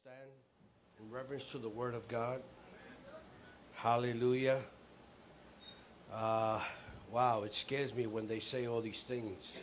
[0.00, 0.30] stand
[0.98, 2.40] in reverence to the Word of God.
[3.74, 4.60] Hallelujah.
[6.10, 6.60] Uh,
[7.10, 9.58] wow, it scares me when they say all these things.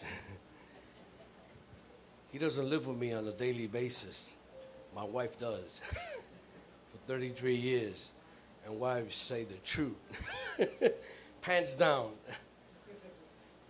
[2.31, 4.35] he doesn't live with me on a daily basis.
[4.95, 5.81] My wife does
[6.91, 8.11] for 33 years.
[8.65, 9.95] And wives say the truth.
[11.41, 12.11] Pants down.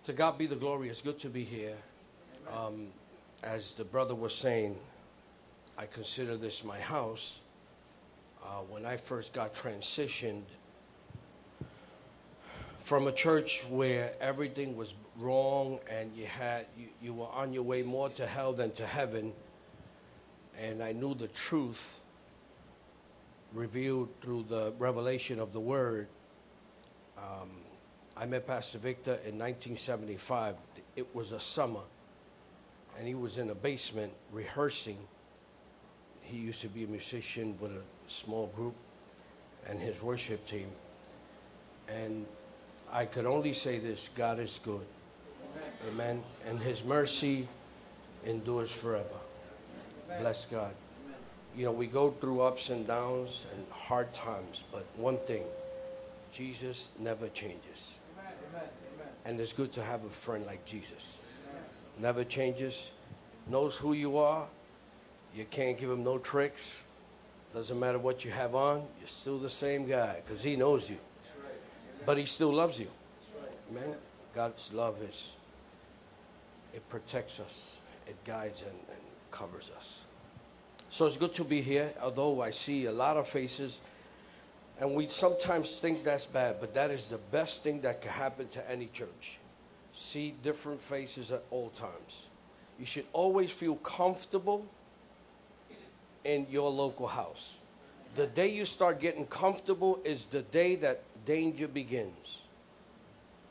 [0.02, 0.90] to God be the glory.
[0.90, 1.76] It's good to be here.
[2.52, 2.88] Um,
[3.42, 4.76] as the brother was saying,
[5.80, 7.40] I consider this my house.
[8.44, 10.42] Uh, when I first got transitioned
[12.80, 17.62] from a church where everything was wrong and you had you, you were on your
[17.62, 19.32] way more to hell than to heaven,
[20.60, 22.00] and I knew the truth
[23.54, 26.08] revealed through the revelation of the Word.
[27.16, 27.48] Um,
[28.18, 30.56] I met Pastor Victor in 1975.
[30.96, 31.84] It was a summer,
[32.98, 34.98] and he was in a basement rehearsing
[36.30, 38.74] he used to be a musician with a small group
[39.68, 40.68] and his worship team.
[41.88, 42.24] And
[42.92, 44.86] I could only say this God is good.
[45.88, 46.22] Amen.
[46.46, 47.48] And his mercy
[48.24, 49.20] endures forever.
[50.20, 50.74] Bless God.
[51.56, 55.42] You know, we go through ups and downs and hard times, but one thing
[56.32, 57.94] Jesus never changes.
[58.18, 58.68] Amen.
[59.24, 61.18] And it's good to have a friend like Jesus.
[61.98, 62.92] Never changes,
[63.48, 64.46] knows who you are,
[65.34, 66.82] you can't give him no tricks.
[67.52, 70.98] Doesn't matter what you have on, you're still the same guy because he knows you.
[72.06, 72.88] But he still loves you.
[73.70, 73.94] Amen.
[74.34, 75.32] God's love is,
[76.72, 79.00] it protects us, it guides and, and
[79.30, 80.04] covers us.
[80.90, 83.80] So it's good to be here, although I see a lot of faces.
[84.80, 88.48] And we sometimes think that's bad, but that is the best thing that can happen
[88.48, 89.38] to any church.
[89.92, 92.26] See different faces at all times.
[92.78, 94.66] You should always feel comfortable
[96.24, 97.56] in your local house.
[98.14, 102.42] The day you start getting comfortable is the day that danger begins.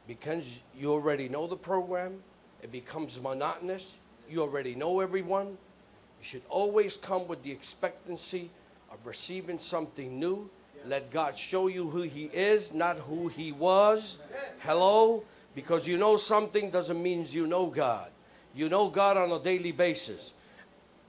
[0.08, 2.22] Because you already know the program,
[2.62, 3.96] it becomes monotonous.
[4.30, 5.48] You already know everyone.
[5.48, 8.50] You should always come with the expectancy
[8.92, 10.50] of receiving something new.
[10.86, 14.18] Let God show you who He is, not who He was.
[14.60, 15.24] Hello?
[15.56, 18.10] Because you know something doesn't mean you know God.
[18.56, 20.34] You know God on a daily basis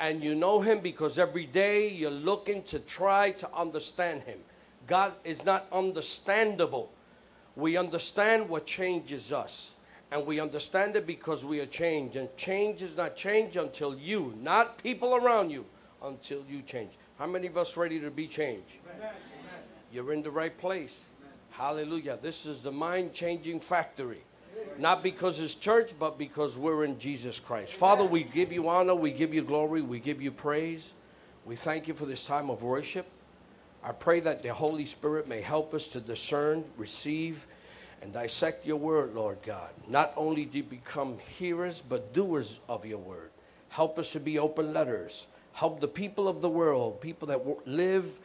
[0.01, 4.39] and you know him because every day you're looking to try to understand him.
[4.87, 6.91] God is not understandable.
[7.55, 9.75] We understand what changes us.
[10.11, 12.17] And we understand it because we are changed.
[12.17, 15.67] And change is not change until you, not people around you,
[16.03, 16.93] until you change.
[17.19, 18.79] How many of us ready to be changed?
[18.97, 19.13] Amen.
[19.93, 21.05] You're in the right place.
[21.21, 21.33] Amen.
[21.51, 22.19] Hallelujah.
[22.21, 24.23] This is the mind changing factory.
[24.79, 27.75] Not because it's church, but because we're in Jesus Christ.
[27.75, 30.95] Father, we give you honor, we give you glory, we give you praise.
[31.45, 33.07] We thank you for this time of worship.
[33.83, 37.47] I pray that the Holy Spirit may help us to discern, receive,
[38.03, 39.71] and dissect your word, Lord God.
[39.89, 43.31] Not only to become hearers, but doers of your word.
[43.69, 45.27] Help us to be open letters.
[45.53, 48.19] Help the people of the world, people that live,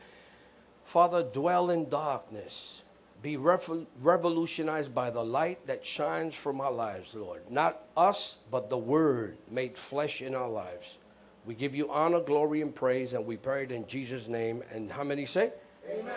[0.86, 2.84] Father, dwell in darkness
[3.26, 7.42] be revolutionized by the light that shines from our lives, Lord.
[7.50, 11.00] Not us, but the Word made flesh in our lives.
[11.44, 14.62] We give you honor, glory, and praise, and we pray it in Jesus' name.
[14.72, 15.52] And how many say?
[15.90, 16.14] Amen.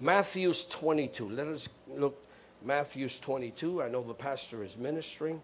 [0.00, 1.28] Matthew's 22.
[1.28, 2.20] Let us look
[2.64, 3.80] Matthew's 22.
[3.80, 5.40] I know the pastor is ministering,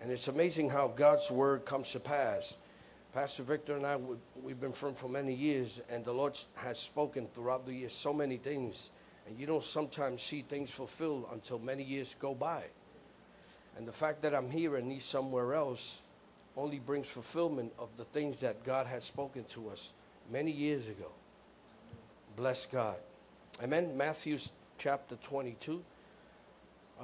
[0.00, 2.56] and it's amazing how God's word comes to pass.
[3.12, 3.98] Pastor Victor and I,
[4.42, 8.14] we've been friends for many years, and the Lord has spoken throughout the years so
[8.14, 8.88] many things
[9.26, 12.64] and you don't sometimes see things fulfilled until many years go by.
[13.76, 16.00] And the fact that I'm here and he's somewhere else
[16.56, 19.92] only brings fulfillment of the things that God had spoken to us
[20.30, 21.10] many years ago.
[22.36, 22.96] Bless God.
[23.62, 23.96] Amen.
[23.96, 24.38] Matthew
[24.78, 25.82] chapter 22.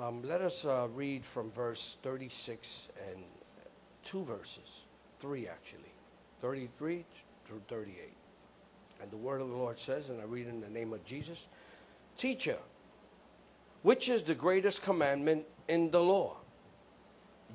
[0.01, 3.23] Um, let us uh, read from verse 36 and
[4.05, 4.85] two verses,
[5.21, 5.93] three actually,
[6.41, 7.05] 33
[7.47, 7.95] through 38.
[9.03, 11.49] And the word of the Lord says, and I read in the name of Jesus.
[12.19, 12.59] Teacher,
[13.83, 16.37] which is the greatest commandment in the law?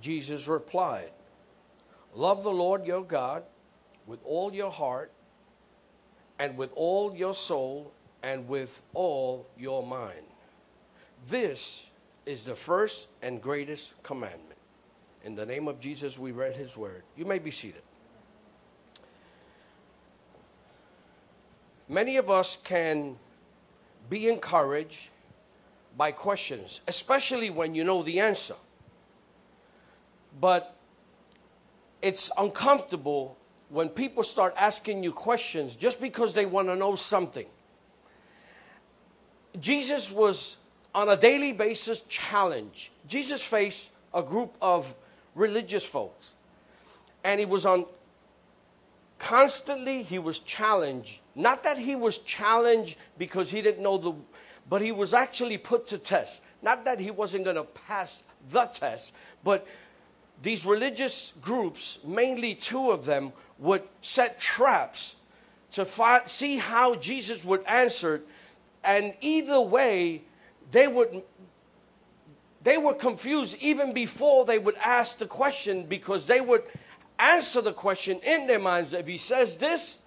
[0.01, 1.11] Jesus replied,
[2.13, 3.43] Love the Lord your God
[4.05, 5.11] with all your heart,
[6.39, 7.91] and with all your soul,
[8.23, 10.25] and with all your mind.
[11.27, 11.87] This
[12.25, 14.59] is the first and greatest commandment.
[15.23, 17.03] In the name of Jesus, we read his word.
[17.15, 17.81] You may be seated.
[21.89, 23.17] Many of us can
[24.09, 25.09] be encouraged
[25.97, 28.55] by questions, especially when you know the answer.
[30.39, 30.75] But
[32.01, 33.37] it's uncomfortable
[33.69, 37.45] when people start asking you questions just because they want to know something.
[39.59, 40.57] Jesus was
[40.93, 42.89] on a daily basis challenged.
[43.07, 44.95] Jesus faced a group of
[45.35, 46.33] religious folks.
[47.23, 47.85] And he was on
[49.17, 51.19] constantly he was challenged.
[51.37, 54.13] Not that he was challenged because he didn't know the
[54.69, 56.41] but he was actually put to test.
[56.61, 59.13] Not that he wasn't going to pass the test,
[59.43, 59.65] but
[60.41, 65.15] these religious groups, mainly two of them, would set traps
[65.71, 65.87] to
[66.25, 68.23] see how Jesus would answer.
[68.83, 70.23] And either way,
[70.71, 71.21] they would
[72.63, 76.63] they were confused even before they would ask the question because they would
[77.19, 78.91] answer the question in their minds.
[78.91, 80.06] If he says this,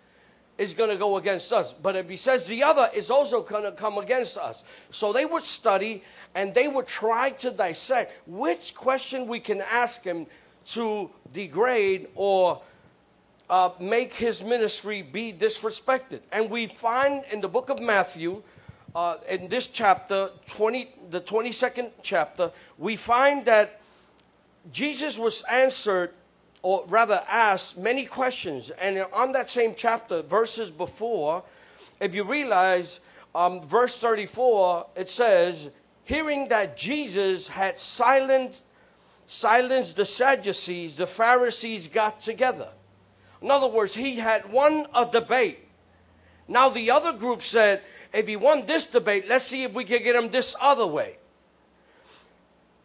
[0.61, 1.73] is going to go against us.
[1.73, 4.63] But if he says the other is also going to come against us.
[4.91, 6.03] So they would study
[6.35, 10.27] and they would try to dissect which question we can ask him
[10.67, 12.61] to degrade or
[13.49, 16.21] uh, make his ministry be disrespected.
[16.31, 18.43] And we find in the book of Matthew,
[18.95, 23.81] uh, in this chapter, 20, the 22nd chapter, we find that
[24.71, 26.13] Jesus was answered
[26.63, 28.71] or rather asked many questions.
[28.71, 31.43] And on that same chapter, verses before,
[32.01, 33.01] if you realize,
[33.35, 35.71] um, verse 34, it says,
[36.05, 38.65] Hearing that Jesus had silenced,
[39.27, 42.69] silenced the Sadducees, the Pharisees got together.
[43.41, 45.61] In other words, he had won a debate.
[46.49, 50.03] Now the other group said, if he won this debate, let's see if we can
[50.03, 51.17] get him this other way.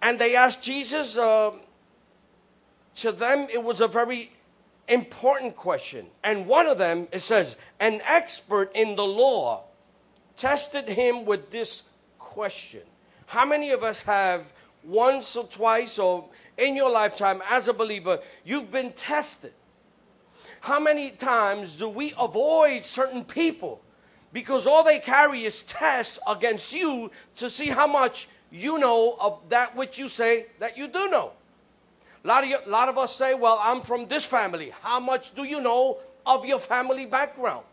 [0.01, 1.51] And they asked Jesus, uh,
[2.96, 4.32] to them, it was a very
[4.88, 6.08] important question.
[6.24, 9.64] And one of them, it says, an expert in the law
[10.36, 12.82] tested him with this question.
[13.28, 14.54] How many of us have
[14.84, 16.26] once or twice or
[16.58, 19.54] in your lifetime as a believer, you've been tested?
[20.62, 23.82] How many times do we avoid certain people
[24.34, 29.40] because all they carry is tests against you to see how much you know of
[29.50, 31.32] that which you say that you do know?
[32.25, 34.74] A lot, of you, lot of us say, well, I'm from this family.
[34.81, 37.63] How much do you know of your family background?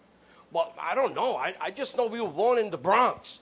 [0.53, 1.37] Well, I don't know.
[1.37, 3.39] I, I just know we were born in the Bronx.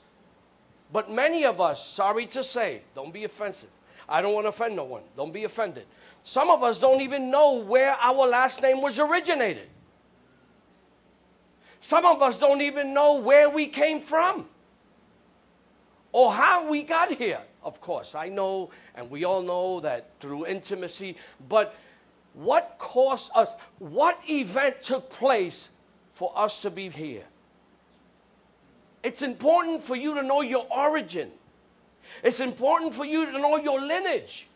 [0.92, 3.70] But many of us, sorry to say, don't be offensive.
[4.08, 5.02] I don't want to offend no one.
[5.16, 5.84] Don't be offended.
[6.22, 9.68] Some of us don't even know where our last name was originated.
[11.80, 14.46] Some of us don't even know where we came from
[16.12, 17.40] or how we got here.
[17.62, 21.16] Of course, I know, and we all know that through intimacy,
[21.48, 21.74] but
[22.34, 25.68] what caused us, what event took place
[26.12, 27.24] for us to be here?
[29.02, 31.30] It's important for you to know your origin.
[32.22, 34.46] It's important for you to know your lineage.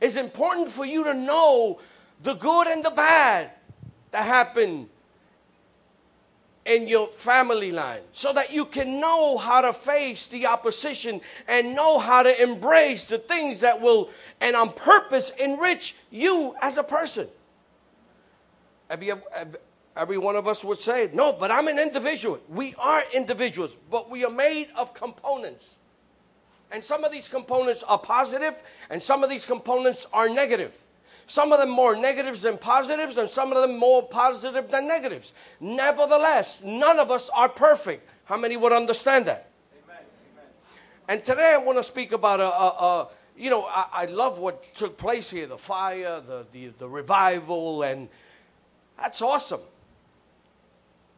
[0.00, 1.80] It's important for you to know
[2.22, 3.50] the good and the bad
[4.10, 4.88] that happened
[6.64, 11.74] in your family line so that you can know how to face the opposition and
[11.74, 14.10] know how to embrace the things that will
[14.40, 17.26] and on purpose enrich you as a person.
[18.88, 19.10] Every,
[19.96, 22.38] every one of us would say no but i'm an individual.
[22.48, 25.78] We are individuals but we are made of components.
[26.70, 30.80] And some of these components are positive and some of these components are negative
[31.26, 35.32] some of them more negatives than positives, and some of them more positive than negatives.
[35.60, 38.08] Nevertheless, none of us are perfect.
[38.24, 39.50] How many would understand that?
[39.84, 40.02] Amen.
[40.34, 40.50] Amen.
[41.08, 44.38] And today I want to speak about a, a, a you know, I, I, love
[44.38, 48.08] what took place here the fire, the, the, the revival, and
[48.98, 49.60] that's awesome.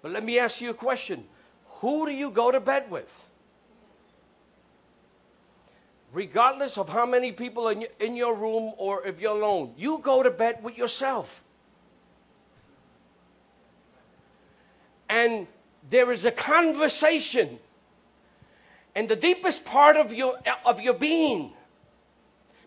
[0.02, 1.25] But let me ask you a question
[1.80, 3.28] Who do you go to bed with?
[6.14, 10.23] Regardless of how many people are in your room or if you're alone, you go
[10.23, 11.42] to bed with yourself.
[15.09, 15.49] And
[15.90, 17.59] there is a conversation
[18.94, 21.52] in the deepest part of your, of your being.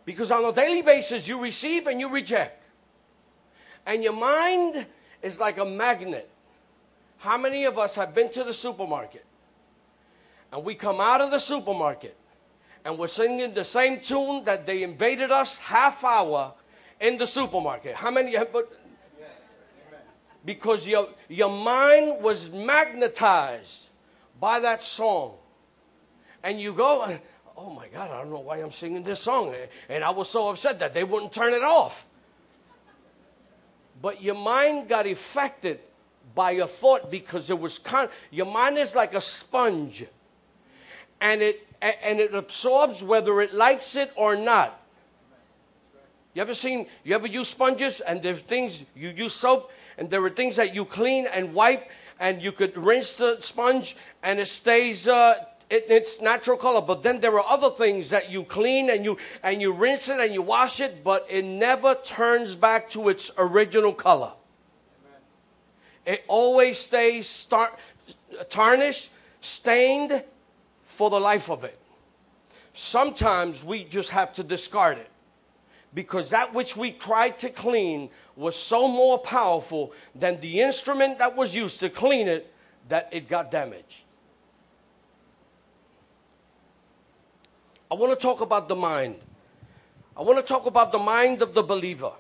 [0.06, 2.64] Because on a daily basis, you receive and you reject.
[3.86, 4.86] And your mind
[5.22, 6.30] is like a magnet.
[7.20, 9.26] How many of us have been to the supermarket?
[10.52, 12.16] And we come out of the supermarket
[12.86, 16.54] and we're singing the same tune that they invaded us half hour
[17.00, 17.96] in the supermarket.
[17.96, 18.72] How many have but
[20.48, 23.88] because your, your mind was magnetized
[24.40, 25.34] by that song.
[26.42, 27.20] And you go,
[27.58, 29.54] oh my God, I don't know why I'm singing this song.
[29.90, 32.06] And I was so upset that they wouldn't turn it off.
[34.02, 35.82] But your mind got affected
[36.34, 40.06] by your thought because it was con- your mind is like a sponge
[41.20, 44.82] and it and it absorbs whether it likes it or not.
[46.34, 50.24] You ever seen, you ever use sponges and there's things, you use soap and there
[50.24, 54.48] are things that you clean and wipe and you could rinse the sponge and it
[54.48, 55.36] stays uh,
[55.70, 56.82] in its natural color.
[56.82, 60.20] But then there are other things that you clean and you, and you rinse it
[60.20, 64.34] and you wash it, but it never turns back to its original color.
[66.06, 67.78] It always stays start,
[68.50, 69.10] tarnished,
[69.42, 70.24] stained
[70.98, 71.78] for the life of it.
[72.74, 75.12] Sometimes we just have to discard it
[75.94, 81.36] because that which we tried to clean was so more powerful than the instrument that
[81.36, 82.52] was used to clean it
[82.90, 84.06] that it got damaged.
[87.92, 89.18] I want to talk about the mind.
[90.18, 92.12] I want to talk about the mind of the believer.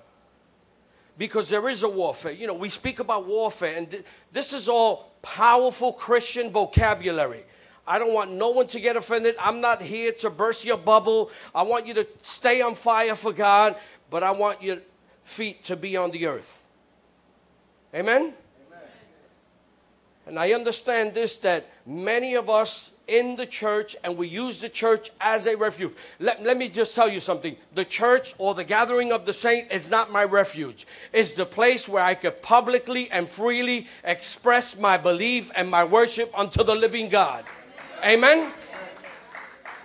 [1.17, 2.31] Because there is a warfare.
[2.31, 7.43] You know, we speak about warfare, and th- this is all powerful Christian vocabulary.
[7.87, 9.35] I don't want no one to get offended.
[9.39, 11.31] I'm not here to burst your bubble.
[11.55, 13.77] I want you to stay on fire for God,
[14.09, 14.77] but I want your
[15.23, 16.65] feet to be on the earth.
[17.95, 18.21] Amen?
[18.21, 18.33] Amen.
[20.25, 24.67] And I understand this that many of us in the church and we use the
[24.69, 25.93] church as a refuge.
[26.19, 27.55] Let, let me just tell you something.
[27.73, 30.85] The church or the gathering of the saints is not my refuge.
[31.13, 36.37] It's the place where I could publicly and freely express my belief and my worship
[36.37, 37.45] unto the living God.
[38.03, 38.51] Amen?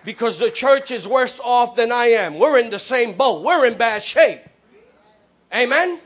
[0.04, 2.38] Because the church is worse off than I am.
[2.38, 3.44] We're in the same boat.
[3.44, 4.40] We're in bad shape.
[5.54, 5.98] Amen?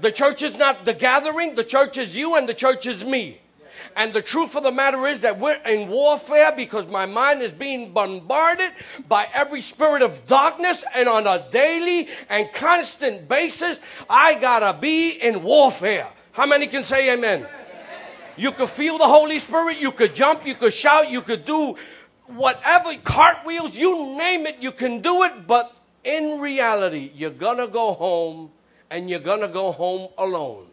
[0.00, 3.40] The church is not the gathering, the church is you, and the church is me.
[3.94, 7.52] And the truth of the matter is that we're in warfare because my mind is
[7.52, 8.72] being bombarded
[9.08, 15.10] by every spirit of darkness, and on a daily and constant basis, I gotta be
[15.10, 16.08] in warfare.
[16.32, 17.46] How many can say amen?
[18.36, 19.78] You could feel the Holy Spirit.
[19.78, 20.46] You could jump.
[20.46, 21.10] You could shout.
[21.10, 21.76] You could do
[22.26, 25.46] whatever, cartwheels, you name it, you can do it.
[25.46, 25.74] But
[26.04, 28.50] in reality, you're going to go home
[28.90, 30.66] and you're going to go home alone.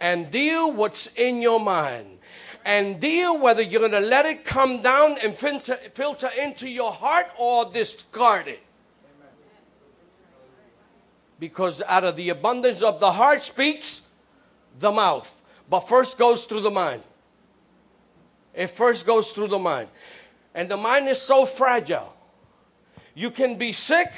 [0.00, 2.18] And deal what's in your mind.
[2.64, 6.92] And deal whether you're going to let it come down and filter, filter into your
[6.92, 8.60] heart or discard it.
[11.40, 14.12] Because out of the abundance of the heart speaks
[14.78, 15.41] the mouth.
[15.68, 17.02] But first goes through the mind.
[18.54, 19.88] It first goes through the mind.
[20.54, 22.14] And the mind is so fragile.
[23.14, 24.12] You can be sick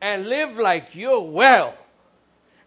[0.00, 1.74] and live like you're well.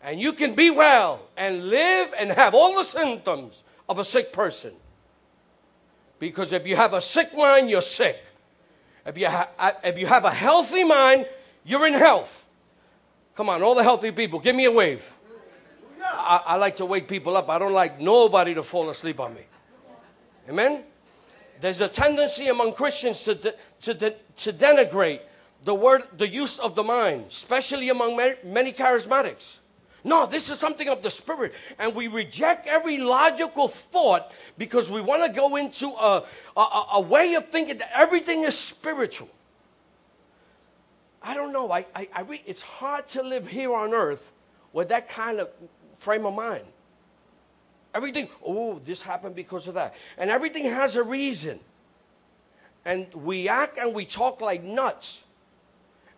[0.01, 4.31] And you can be well and live and have all the symptoms of a sick
[4.31, 4.74] person.
[6.19, 8.22] Because if you have a sick mind, you're sick.
[9.05, 11.27] If you, ha- uh, if you have a healthy mind,
[11.63, 12.48] you're in health.
[13.36, 15.14] Come on, all the healthy people, give me a wave.
[16.17, 17.50] I, I like to wake people up.
[17.50, 19.41] I don't like nobody to fall asleep on me.
[20.50, 20.84] Amen?
[21.62, 25.22] There's a tendency among Christians to, de, to, de, to denigrate
[25.63, 29.57] the word, the use of the mind, especially among many, charismatics.
[30.03, 31.53] No, this is something of the spirit.
[31.79, 36.24] And we reject every logical thought because we want to go into a,
[36.55, 39.29] a, a, way of thinking that everything is spiritual.
[41.24, 41.72] I don't know.
[41.72, 44.31] I, I, I re- it's hard to live here on earth
[44.74, 45.50] with that kind of
[45.95, 46.65] frame of mind.
[47.93, 49.95] Everything, oh, this happened because of that.
[50.17, 51.59] And everything has a reason.
[52.83, 55.23] And we act and we talk like nuts.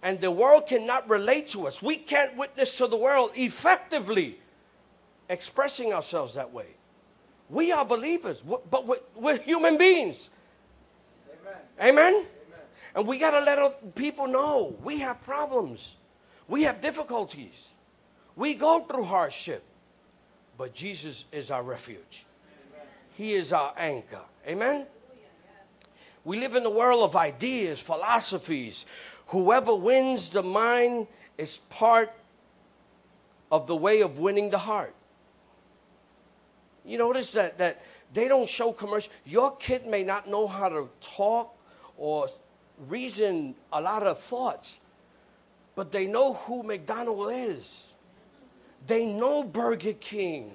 [0.02, 1.82] And the world cannot relate to us.
[1.82, 4.40] We can't witness to the world effectively
[5.30, 6.68] expressing ourselves that way.
[7.50, 10.30] We are believers, but we're, human beings.
[11.30, 11.62] Amen.
[11.80, 12.14] Amen?
[12.14, 12.26] Amen.
[12.96, 15.96] And we got to let people know we have problems,
[16.48, 17.70] we have difficulties.
[18.36, 19.64] We go through hardship,
[20.58, 22.26] but Jesus is our refuge.
[23.16, 24.22] He is our anchor.
[24.48, 24.86] Amen?
[26.24, 28.86] We live in a world of ideas, philosophies.
[29.28, 32.12] Whoever wins the mind is part
[33.52, 34.94] of the way of winning the heart.
[36.86, 37.82] You notice that, that
[38.14, 39.12] they don't show commercial.
[39.26, 41.56] Your kid may not know how to talk
[41.98, 42.30] or
[42.88, 44.80] reason a lot of thoughts,
[45.76, 47.88] but they know who McDonald is.
[48.88, 50.54] They know Burger King.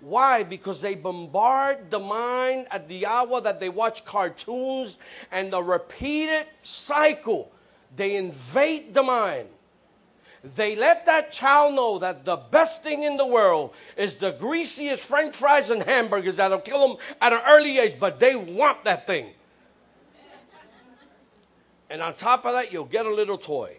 [0.00, 0.42] Why?
[0.42, 4.98] Because they bombard the mind at the hour that they watch cartoons
[5.30, 7.52] and the repeated cycle.
[7.96, 9.48] They invade the mind.
[10.42, 15.02] They let that child know that the best thing in the world is the greasiest
[15.02, 19.06] french fries and hamburgers that'll kill them at an early age, but they want that
[19.06, 19.30] thing.
[21.88, 23.78] And on top of that, you'll get a little toy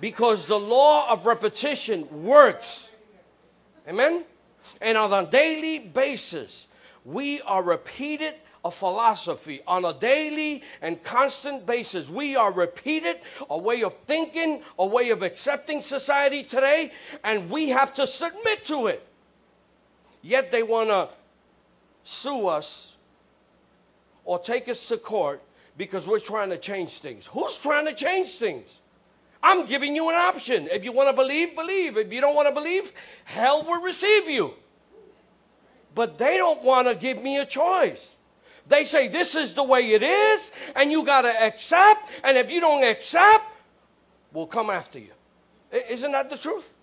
[0.00, 2.90] because the law of repetition works.
[3.88, 4.24] Amen?
[4.80, 6.68] And on a daily basis,
[7.04, 12.08] we are repeated a philosophy on a daily and constant basis.
[12.08, 13.16] We are repeated
[13.48, 16.92] a way of thinking, a way of accepting society today,
[17.24, 19.06] and we have to submit to it.
[20.22, 21.08] Yet they want to
[22.04, 22.96] sue us
[24.24, 25.42] or take us to court
[25.78, 27.26] because we're trying to change things.
[27.26, 28.80] Who's trying to change things?
[29.42, 30.68] I'm giving you an option.
[30.70, 31.96] If you want to believe, believe.
[31.96, 32.92] If you don't want to believe,
[33.24, 34.54] hell will receive you.
[35.94, 38.14] But they don't want to give me a choice.
[38.68, 42.08] They say this is the way it is, and you got to accept.
[42.22, 43.44] And if you don't accept,
[44.32, 45.12] we'll come after you.
[45.88, 46.76] Isn't that the truth?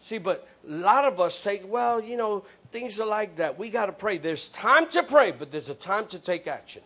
[0.00, 3.56] See, but a lot of us take, well, you know, things are like that.
[3.56, 4.18] We got to pray.
[4.18, 6.82] There's time to pray, but there's a time to take action.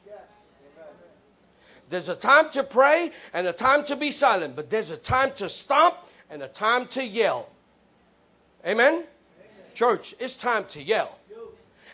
[1.89, 5.33] There's a time to pray and a time to be silent, but there's a time
[5.37, 5.97] to stomp
[6.31, 7.49] and a time to yell.
[8.67, 8.95] Amen?
[8.95, 9.07] Amen?
[9.75, 11.19] Church, it's time to yell.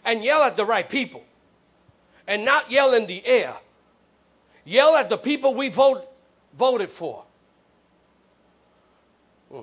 [0.04, 1.22] And yell at the right people.
[2.26, 3.54] And not yell in the air.
[4.64, 6.08] Yell at the people we vote,
[6.56, 7.24] voted for.
[9.52, 9.60] Hmm.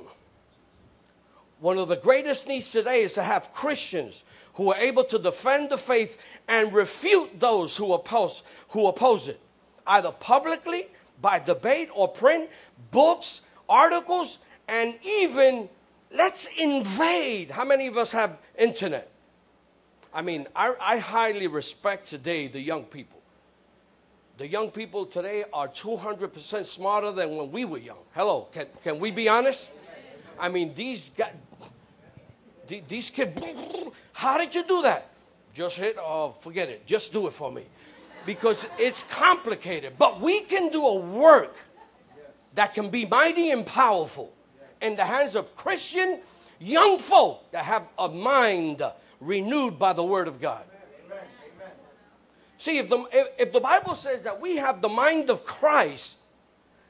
[1.59, 5.71] One of the greatest needs today is to have Christians who are able to defend
[5.71, 9.39] the faith and refute those who oppose, who oppose it
[9.89, 10.87] either publicly,
[11.21, 12.49] by debate or print,
[12.91, 15.67] books, articles, and even
[16.11, 17.51] let's invade.
[17.51, 19.09] How many of us have internet?
[20.13, 23.19] I mean, I, I highly respect today the young people.
[24.37, 27.97] The young people today are 200% smarter than when we were young.
[28.13, 29.69] Hello, can, can we be honest?
[30.39, 31.33] I mean, these guys,
[32.87, 33.37] these kids,
[34.13, 35.09] how did you do that?
[35.53, 36.85] Just hit, oh, forget it.
[36.85, 37.63] Just do it for me
[38.25, 39.93] because it's complicated.
[39.97, 41.55] But we can do a work
[42.55, 44.33] that can be mighty and powerful
[44.81, 46.19] in the hands of Christian
[46.59, 48.81] young folk that have a mind
[49.19, 50.63] renewed by the Word of God.
[52.57, 53.05] See, if the,
[53.37, 56.17] if, the Bible says that we have the mind of Christ,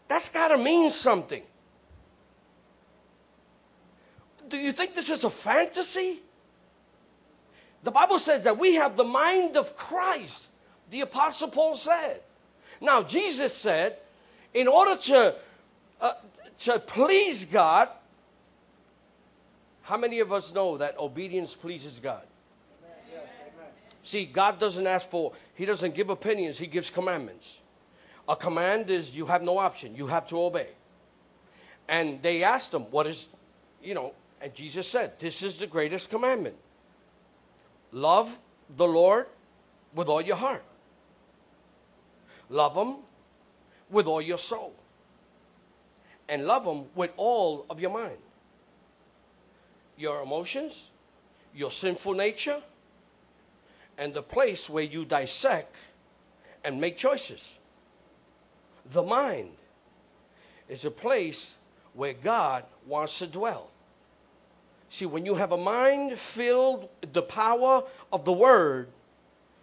[0.07, 1.43] that's got to mean something.
[4.48, 6.21] Do you think this is a fantasy?
[7.83, 10.50] The Bible says that we have the mind of Christ
[10.90, 12.22] the Apostle Paul said.
[12.82, 13.98] Now, Jesus said,
[14.54, 15.36] in order to,
[16.02, 16.14] uh,
[16.60, 17.90] to please God,
[19.84, 22.22] how many of us know that obedience pleases God?
[23.12, 23.24] Yes,
[24.04, 27.58] See, God doesn't ask for, He doesn't give opinions, He gives commandments.
[28.28, 30.68] A command is you have no option, you have to obey.
[31.88, 33.30] And they asked him, What is,
[33.84, 36.56] you know, and Jesus said, This is the greatest commandment.
[37.92, 38.38] Love
[38.78, 39.25] the Lord
[39.96, 40.64] with all your heart.
[42.50, 42.96] Love Him
[43.90, 44.74] with all your soul.
[46.27, 48.18] And love Him with all of your mind.
[49.98, 50.90] Your emotions,
[51.53, 52.62] your sinful nature,
[53.98, 55.75] and the place where you dissect
[56.64, 57.57] and make choices.
[58.92, 59.51] The mind
[60.68, 61.55] is a place
[61.94, 63.70] where God wants to dwell.
[64.90, 68.90] See, when you have a mind filled with the power of the Word,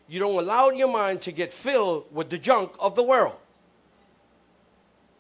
[0.09, 3.35] you don't allow your mind to get filled with the junk of the world.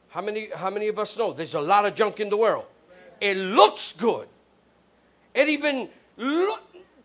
[0.08, 2.64] How many, how many of us know there's a lot of junk in the world?
[3.20, 4.28] It looks good.
[5.34, 6.58] It even lo-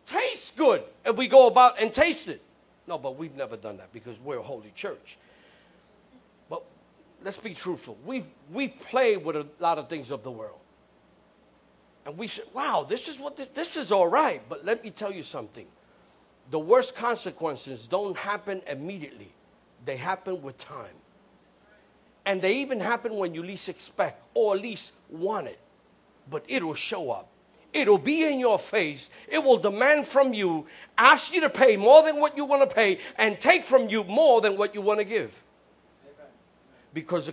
[0.05, 2.41] tastes good if we go about and taste it.
[2.87, 5.17] No, but we've never done that because we're a holy church.
[6.49, 6.63] But
[7.23, 7.97] let's be truthful.
[8.05, 10.59] We've, we've played with a lot of things of the world.
[12.05, 14.41] And we said, wow, this is what this, this is all right.
[14.47, 15.67] But let me tell you something
[16.51, 19.31] the worst consequences don't happen immediately,
[19.85, 20.93] they happen with time.
[22.25, 25.57] And they even happen when you least expect or least want it.
[26.29, 27.29] But it'll show up.
[27.73, 29.09] It'll be in your face.
[29.27, 32.75] It will demand from you, ask you to pay more than what you want to
[32.75, 35.41] pay, and take from you more than what you want to give.
[36.93, 37.31] Because the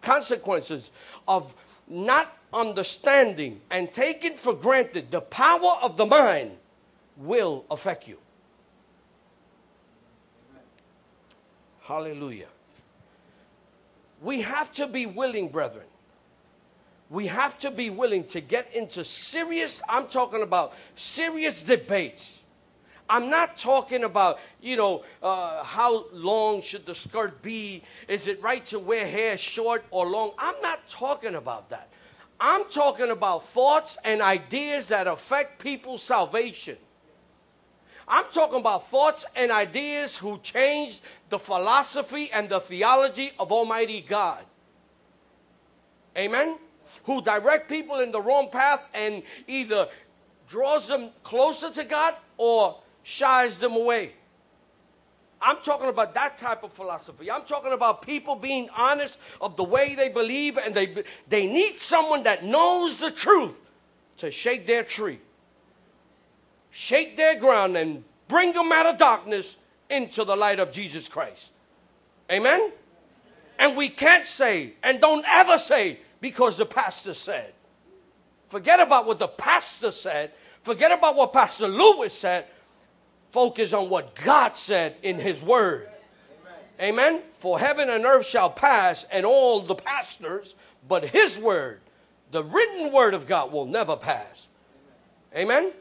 [0.00, 0.90] consequences
[1.28, 1.54] of
[1.86, 6.52] not understanding and taking for granted the power of the mind
[7.18, 8.18] will affect you.
[11.82, 12.48] Hallelujah.
[14.22, 15.86] We have to be willing, brethren.
[17.10, 22.40] We have to be willing to get into serious, I'm talking about serious debates.
[23.10, 27.82] I'm not talking about, you know, uh, how long should the skirt be?
[28.08, 30.32] Is it right to wear hair short or long?
[30.38, 31.90] I'm not talking about that.
[32.40, 36.78] I'm talking about thoughts and ideas that affect people's salvation.
[38.08, 44.00] I'm talking about thoughts and ideas who changed the philosophy and the theology of Almighty
[44.00, 44.44] God.
[46.16, 46.58] Amen?
[47.04, 49.88] Who direct people in the wrong path and either
[50.48, 54.12] draws them closer to God or shies them away.
[55.40, 57.30] I'm talking about that type of philosophy.
[57.30, 61.78] I'm talking about people being honest of the way they believe, and they, they need
[61.78, 63.60] someone that knows the truth
[64.18, 65.18] to shake their tree,
[66.72, 69.56] shake their ground, and bring them out of darkness
[69.88, 71.52] into the light of Jesus Christ.
[72.30, 72.72] Amen?
[73.58, 77.52] And we can't say, and don't ever say, because the pastor said.
[78.48, 80.32] Forget about what the pastor said.
[80.62, 82.46] Forget about what Pastor Lewis said.
[83.30, 85.88] Focus on what God said in His Word.
[86.80, 87.14] Amen.
[87.14, 87.22] Amen.
[87.32, 90.54] For heaven and earth shall pass, and all the pastors,
[90.86, 91.80] but His Word,
[92.30, 94.48] the written Word of God, will never pass.
[95.34, 95.72] Amen.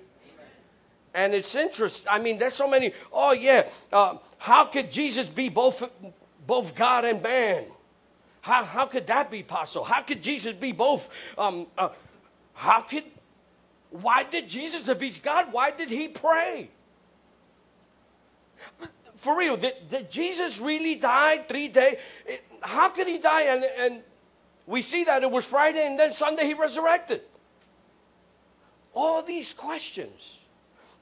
[1.14, 2.08] And it's interesting.
[2.10, 2.94] I mean, there's so many.
[3.12, 3.68] Oh yeah.
[3.92, 5.84] Uh, how could Jesus be both
[6.48, 7.66] both God and man?
[8.42, 9.86] How how could that be possible?
[9.86, 11.10] How could Jesus be both?
[11.38, 11.90] Um, uh,
[12.54, 13.04] how could?
[13.92, 16.70] Why did Jesus, if he's God, why did he pray?
[19.16, 21.98] For real, did, did Jesus really die three days?
[22.62, 23.44] How could he die?
[23.44, 24.04] And, and
[24.66, 27.22] we see that it was Friday and then Sunday he resurrected.
[28.94, 30.38] All these questions.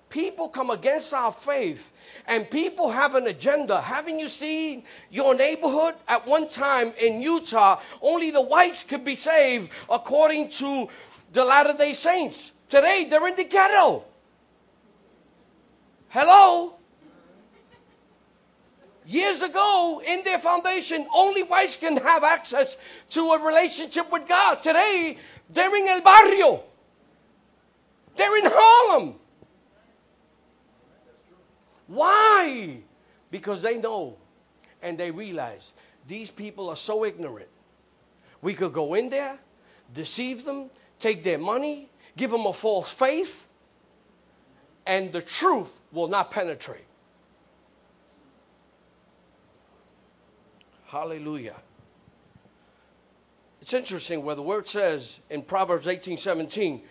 [0.10, 1.94] People come against our faith
[2.26, 3.80] and people have an agenda.
[3.80, 5.94] Haven't you seen your neighborhood?
[6.08, 10.90] At one time in Utah, only the whites could be saved according to
[11.32, 12.52] the Latter day Saints.
[12.70, 14.04] Today, they're in the ghetto.
[16.10, 16.76] Hello?
[19.06, 22.78] Years ago, in their foundation, only whites can have access
[23.10, 24.62] to a relationship with God.
[24.62, 25.18] Today,
[25.50, 26.64] they're in El Barrio.
[28.16, 29.16] They're in Harlem.
[31.90, 32.82] Why?
[33.32, 34.16] Because they know
[34.82, 35.74] and they realize
[36.08, 37.50] these people are so ignorant.
[38.42, 39.38] We could go in there,
[39.94, 43.50] deceive them, take their money, give them a false faith,
[44.86, 46.86] and the truth will not penetrate.
[50.86, 51.56] Hallelujah.
[53.62, 56.82] It's interesting where the word says in Proverbs 18 17,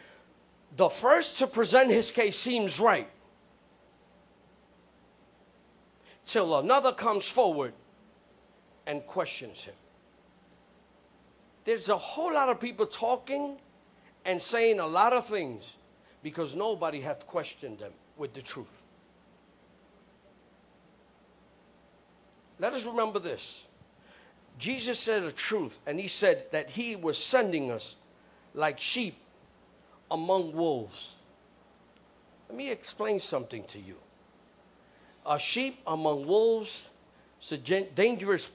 [0.77, 3.09] the first to present his case seems right,
[6.29, 7.73] till another comes forward
[8.87, 9.75] and questions him.
[11.65, 13.57] There's a whole lot of people talking
[14.27, 15.79] and saying a lot of things
[16.23, 18.83] because nobody hath questioned them with the truth.
[22.59, 23.65] Let us remember this.
[24.59, 27.97] Jesus said a truth, and he said that he was sending us
[28.53, 29.17] like sheep
[30.11, 31.15] among wolves.
[32.49, 33.97] Let me explain something to you.
[35.29, 36.89] A sheep among wolves
[37.43, 38.51] is a dangerous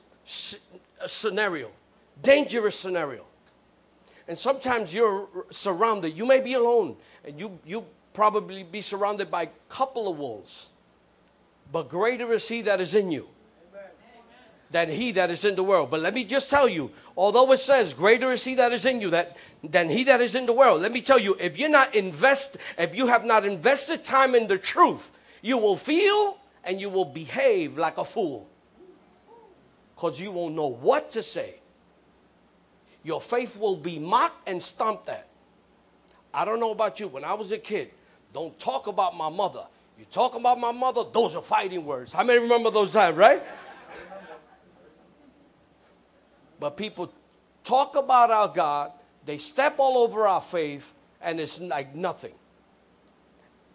[1.06, 1.70] scenario.
[2.22, 3.26] Dangerous scenario.
[4.28, 6.18] And sometimes you're surrounded.
[6.18, 10.70] You may be alone, and you you probably be surrounded by a couple of wolves.
[11.72, 13.28] But greater is he that is in you
[14.72, 15.92] than he that is in the world.
[15.92, 19.00] But let me just tell you, although it says greater is he that is in
[19.00, 21.70] you that than he that is in the world, let me tell you, if you're
[21.70, 25.12] not invest, if you have not invested time in the truth,
[25.44, 28.48] you will feel and you will behave like a fool.
[29.96, 31.56] Because you won't know what to say
[33.04, 35.28] your faith will be mocked and stomped at.
[36.34, 37.08] I don't know about you.
[37.08, 37.92] When I was a kid,
[38.34, 39.66] don't talk about my mother.
[40.00, 42.14] You talk about my mother, those are fighting words.
[42.14, 43.44] How many remember those times, right?
[46.60, 47.14] But people
[47.64, 48.94] talk about our God,
[49.26, 52.34] they step all over our faith, and it's like nothing.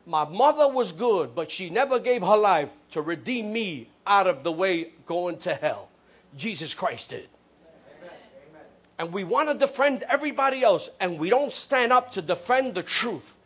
[0.09, 4.43] My mother was good, but she never gave her life to redeem me out of
[4.43, 5.91] the way going to hell.
[6.35, 7.29] Jesus Christ did
[8.99, 12.83] and we want to defend everybody else, and we don't stand up to defend the
[12.83, 13.37] truth.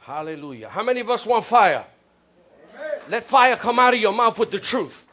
[0.00, 0.68] Hallelujah.
[0.68, 1.84] How many of us want fire?
[2.72, 3.00] Amen.
[3.08, 5.04] Let fire come out of your mouth with the truth.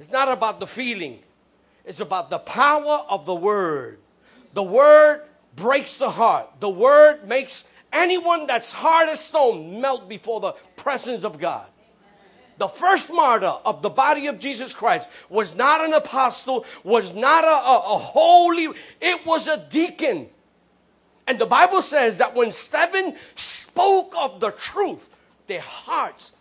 [0.00, 1.18] It's not about the feeling,
[1.84, 3.98] it's about the power of the word.
[4.54, 5.22] The word
[5.56, 11.24] breaks the heart, the word makes anyone that's hard as stone melt before the presence
[11.24, 11.66] of God.
[12.56, 17.44] The first martyr of the body of Jesus Christ was not an apostle, was not
[17.44, 18.68] a, a, a holy,
[19.00, 20.28] it was a deacon.
[21.26, 25.16] And the Bible says that when Stephen spoke of the truth,
[25.46, 26.32] their hearts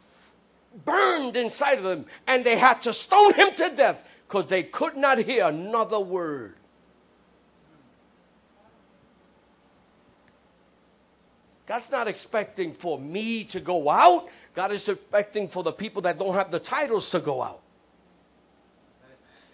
[0.85, 4.97] burned inside of them and they had to stone him to death because they could
[4.97, 6.55] not hear another word.
[11.67, 14.27] God's not expecting for me to go out.
[14.55, 17.61] God is expecting for the people that don't have the titles to go out.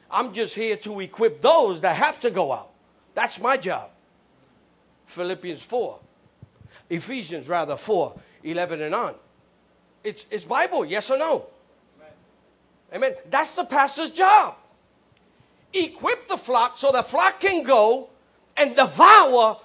[0.10, 2.72] I'm just here to equip those that have to go out.
[3.14, 3.90] That's my job.
[5.08, 6.00] Philippians 4,
[6.90, 9.16] Ephesians rather 4, 11 and on.
[10.06, 11.48] It's, it's Bible, yes or no?
[12.94, 13.14] Amen.
[13.30, 14.56] That's the pastor's job.
[15.74, 18.10] Equip the flock so the flock can go
[18.58, 19.58] and devour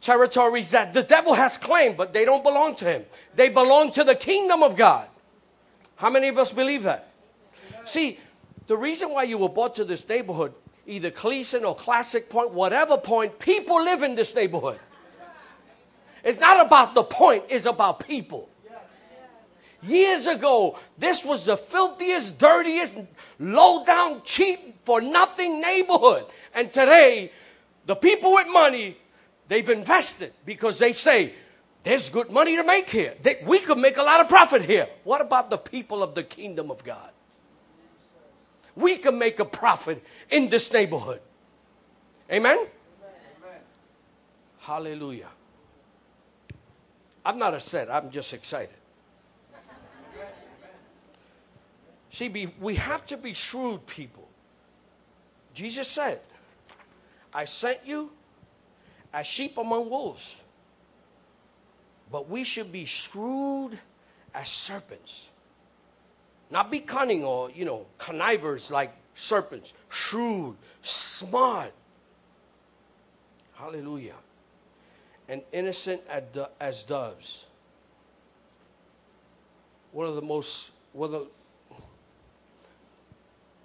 [0.00, 3.04] territories that the devil has claimed, but they don't belong to him.
[3.34, 5.06] They belong to the kingdom of God.
[5.96, 7.10] How many of us believe that?
[7.84, 8.18] See,
[8.66, 10.54] the reason why you were brought to this neighborhood,
[10.86, 14.78] either Clason or Clason Point, whatever point, people live in this neighborhood.
[16.22, 18.48] It's not about the point, it's about people.
[19.82, 22.98] Years ago, this was the filthiest, dirtiest,
[23.38, 26.24] low down, cheap, for nothing neighborhood.
[26.54, 27.30] And today,
[27.86, 28.96] the people with money,
[29.46, 31.32] they've invested because they say,
[31.84, 33.14] there's good money to make here.
[33.22, 34.88] That we could make a lot of profit here.
[35.04, 37.10] What about the people of the kingdom of God?
[38.74, 41.20] We can make a profit in this neighborhood.
[42.30, 42.58] Amen?
[42.58, 42.68] Amen.
[44.58, 45.28] Hallelujah.
[47.24, 48.77] I'm not upset, I'm just excited.
[52.18, 54.28] See, be, we have to be shrewd people.
[55.54, 56.18] Jesus said,
[57.32, 58.10] I sent you
[59.14, 60.34] as sheep among wolves.
[62.10, 63.78] But we should be shrewd
[64.34, 65.28] as serpents.
[66.50, 69.72] Not be cunning or, you know, connivers like serpents.
[69.88, 71.72] Shrewd, smart.
[73.54, 74.16] Hallelujah.
[75.28, 76.02] And innocent
[76.58, 77.44] as doves.
[79.92, 81.28] One of the most, one of the,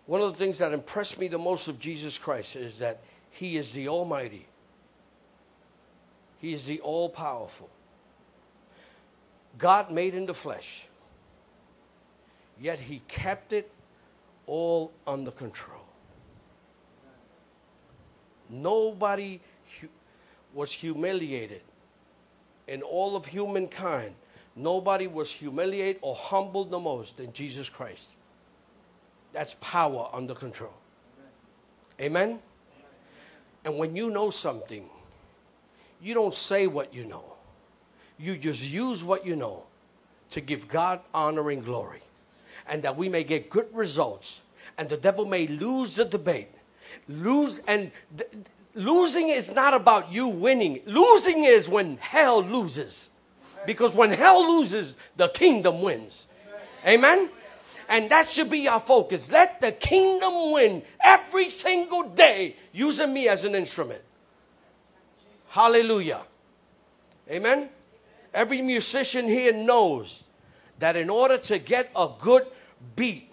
[0.05, 3.57] one of the things that impressed me the most of Jesus Christ is that he
[3.57, 4.45] is the Almighty.
[6.39, 7.69] He is the all powerful.
[9.57, 10.87] God made in the flesh,
[12.59, 13.71] yet he kept it
[14.45, 15.79] all under control.
[18.49, 19.39] Nobody
[20.53, 21.61] was humiliated
[22.67, 24.13] in all of humankind.
[24.55, 28.09] Nobody was humiliated or humbled the most than Jesus Christ.
[29.33, 30.73] That's power under control.
[31.99, 32.21] Amen?
[32.21, 32.39] Amen?
[33.65, 34.87] And when you know something,
[36.01, 37.23] you don't say what you know.
[38.19, 39.63] You just use what you know
[40.31, 42.01] to give God honor and glory.
[42.67, 44.41] And that we may get good results.
[44.77, 46.49] And the devil may lose the debate.
[47.07, 48.29] Lose and th-
[48.75, 50.79] losing is not about you winning.
[50.85, 53.09] Losing is when hell loses.
[53.65, 56.27] Because when hell loses, the kingdom wins.
[56.85, 57.29] Amen?
[57.89, 59.31] And that should be our focus.
[59.31, 64.01] Let the kingdom win every single day using me as an instrument.
[65.49, 66.21] Hallelujah.
[67.29, 67.69] Amen.
[68.33, 70.23] Every musician here knows
[70.79, 72.47] that in order to get a good
[72.95, 73.31] beat,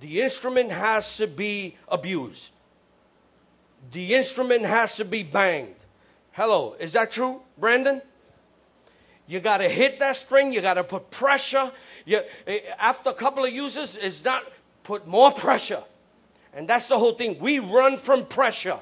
[0.00, 2.52] the instrument has to be abused.
[3.92, 5.74] The instrument has to be banged.
[6.32, 8.02] Hello, is that true, Brandon?
[9.30, 11.70] You got to hit that string, you got to put pressure.
[12.04, 14.44] You, eh, after a couple of uses, it's not
[14.82, 15.84] put more pressure.
[16.52, 17.38] And that's the whole thing.
[17.38, 18.80] We run from pressure.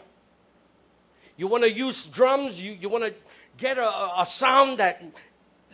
[1.37, 3.13] You want to use drums, you, you want to
[3.59, 5.03] get a, a sound that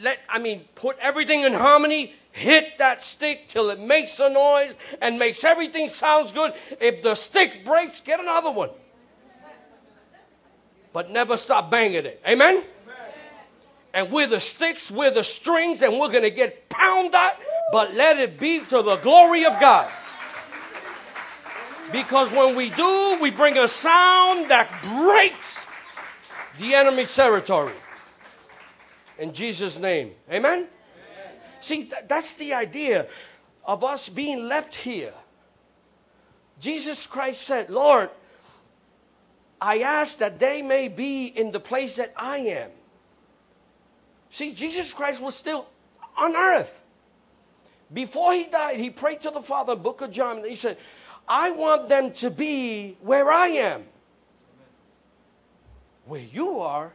[0.03, 4.75] let I mean put everything in harmony, hit that stick till it makes a noise
[5.01, 6.53] and makes everything sounds good.
[6.81, 8.71] If the stick breaks, get another one.
[10.93, 12.21] But never stop banging it.
[12.27, 12.65] Amen?
[13.95, 17.15] And we're the sticks, we're the strings, and we're gonna get pounded,
[17.71, 19.89] but let it be to the glory of God.
[21.93, 25.65] Because when we do, we bring a sound that breaks
[26.59, 27.75] the enemy's territory.
[29.17, 30.13] In Jesus' name.
[30.29, 30.53] Amen?
[30.53, 30.69] Amen.
[31.61, 33.07] See, th- that's the idea
[33.65, 35.15] of us being left here.
[36.59, 38.11] Jesus Christ said, Lord,
[39.61, 42.71] I ask that they may be in the place that I am.
[44.35, 45.65] See, Jesus Christ was still
[46.17, 46.83] on earth.
[47.93, 50.77] Before he died, he prayed to the Father, book of John, and he said,
[51.29, 53.85] I want them to be where I am.
[56.07, 56.93] Where you are.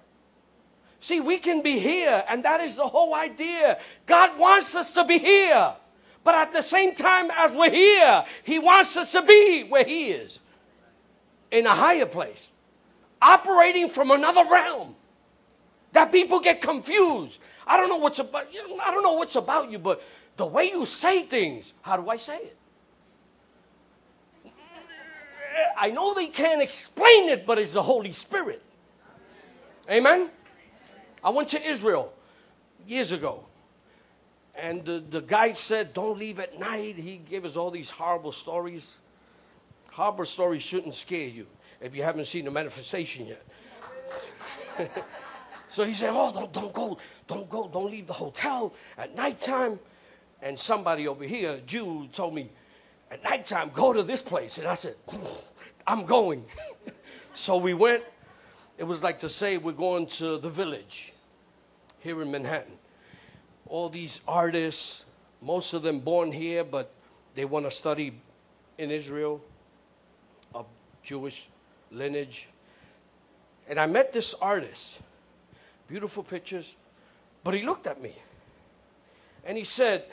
[1.00, 3.80] See, we can be here, and that is the whole idea.
[4.06, 5.74] God wants us to be here.
[6.26, 10.10] But at the same time as we're here, He wants us to be where He
[10.10, 10.40] is
[11.52, 12.50] in a higher place,
[13.22, 14.98] operating from another realm.
[15.94, 17.40] That people get confused.
[17.66, 20.02] I don't know what's about you know, I don't know what's about you, but
[20.38, 22.58] the way you say things, how do I say it?
[25.78, 28.62] I know they can't explain it, but it's the Holy Spirit.
[29.90, 30.30] Amen.
[31.24, 32.14] I went to Israel
[32.88, 33.46] years ago.
[34.56, 36.96] And the, the guide said, Don't leave at night.
[36.96, 38.98] He gave us all these horrible stories.
[39.92, 41.48] Horrible stories shouldn't scare you
[41.82, 43.46] if you haven't seen the manifestation yet.
[45.70, 49.80] so he said, Oh, don't, don't go, don't go, don't leave the hotel at nighttime.
[50.42, 52.50] And somebody over here, a Jew, told me,
[53.12, 54.58] At nighttime, go to this place.
[54.58, 54.96] And I said,
[55.86, 56.44] I'm going.
[57.34, 58.04] so we went.
[58.78, 61.14] It was like to say, We're going to the village
[62.00, 62.74] here in Manhattan.
[63.68, 65.06] All these artists,
[65.42, 66.92] most of them born here, but
[67.36, 68.20] they want to study
[68.80, 69.40] in Israel
[70.56, 70.66] of
[71.04, 71.48] Jewish
[71.92, 72.48] lineage.
[73.68, 75.00] And I met this artist,
[75.90, 76.76] beautiful pictures,
[77.44, 78.14] but he looked at me
[79.44, 80.06] and he said,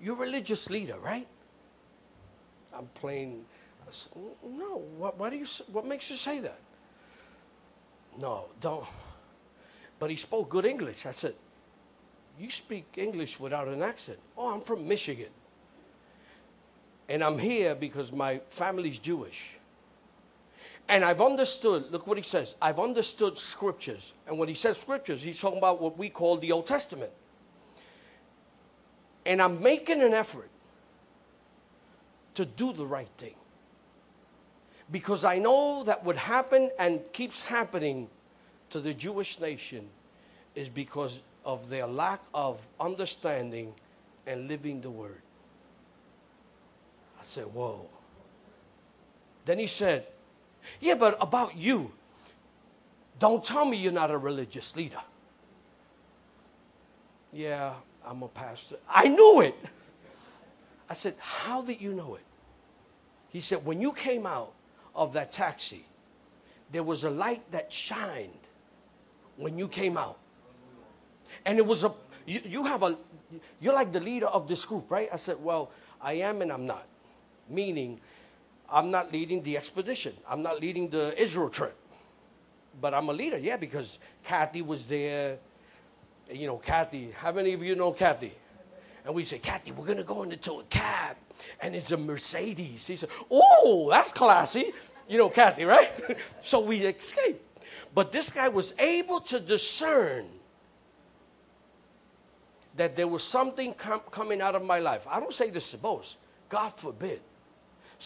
[0.00, 1.26] You're a religious leader, right?
[2.76, 3.44] I'm playing.
[3.88, 4.12] Said,
[4.44, 6.58] no, what, why do you, what makes you say that?
[8.18, 8.84] No, don't.
[9.98, 11.06] But he spoke good English.
[11.06, 11.34] I said,
[12.38, 14.18] You speak English without an accent.
[14.36, 15.30] Oh, I'm from Michigan.
[17.08, 19.56] And I'm here because my family's Jewish.
[20.88, 22.54] And I've understood, look what he says.
[22.62, 24.12] I've understood scriptures.
[24.26, 27.10] And when he says scriptures, he's talking about what we call the Old Testament.
[29.24, 30.48] And I'm making an effort
[32.34, 33.34] to do the right thing.
[34.92, 38.08] Because I know that what happened and keeps happening
[38.70, 39.88] to the Jewish nation
[40.54, 43.74] is because of their lack of understanding
[44.26, 45.22] and living the word.
[47.18, 47.88] I said, Whoa.
[49.44, 50.06] Then he said,
[50.80, 51.92] Yeah, but about you,
[53.18, 55.00] don't tell me you're not a religious leader.
[57.32, 57.74] Yeah,
[58.06, 58.76] I'm a pastor.
[58.88, 59.54] I knew it.
[60.88, 62.24] I said, How did you know it?
[63.30, 64.52] He said, When you came out
[64.94, 65.84] of that taxi,
[66.72, 68.30] there was a light that shined
[69.36, 70.18] when you came out.
[71.44, 71.92] And it was a,
[72.26, 72.96] you, you have a,
[73.60, 75.08] you're like the leader of this group, right?
[75.12, 76.86] I said, Well, I am and I'm not.
[77.48, 78.00] Meaning,
[78.70, 81.76] I'm not leading the expedition, I'm not leading the Israel trip.
[82.80, 85.38] But I'm a leader, yeah, because Kathy was there.
[86.30, 88.34] You know, Kathy, how many of you know Kathy?
[89.06, 91.16] And we say, Kathy, we're going to go into a cab.
[91.60, 92.86] And it's a Mercedes.
[92.86, 94.72] He said, Oh, that's classy.
[95.08, 95.90] You know, Kathy, right?
[96.42, 97.42] so we escaped.
[97.94, 100.26] But this guy was able to discern
[102.76, 105.06] that there was something com- coming out of my life.
[105.08, 107.20] I don't say this to boast, God forbid.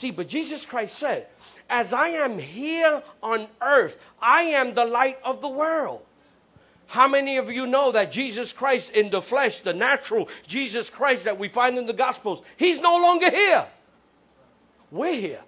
[0.00, 1.26] See, but Jesus Christ said,
[1.68, 6.00] As I am here on earth, I am the light of the world.
[6.86, 11.24] How many of you know that Jesus Christ in the flesh, the natural Jesus Christ
[11.24, 13.66] that we find in the Gospels, he's no longer here?
[14.90, 15.42] We're here.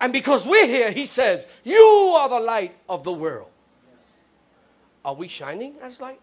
[0.00, 3.50] And because we're here, he says, You are the light of the world.
[5.04, 6.20] Are we shining as light?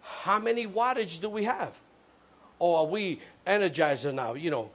[0.00, 1.78] How many wattage do we have?
[2.58, 4.34] Or are we energizer now?
[4.34, 4.70] You know,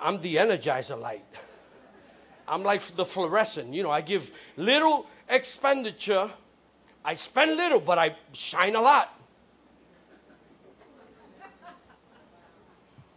[0.00, 1.24] I'm the energizer light.
[2.46, 3.72] I'm like the fluorescent.
[3.72, 6.30] You know, I give little expenditure.
[7.04, 9.18] I spend little, but I shine a lot.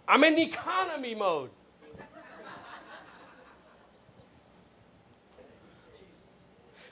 [0.08, 1.50] I'm in economy mode.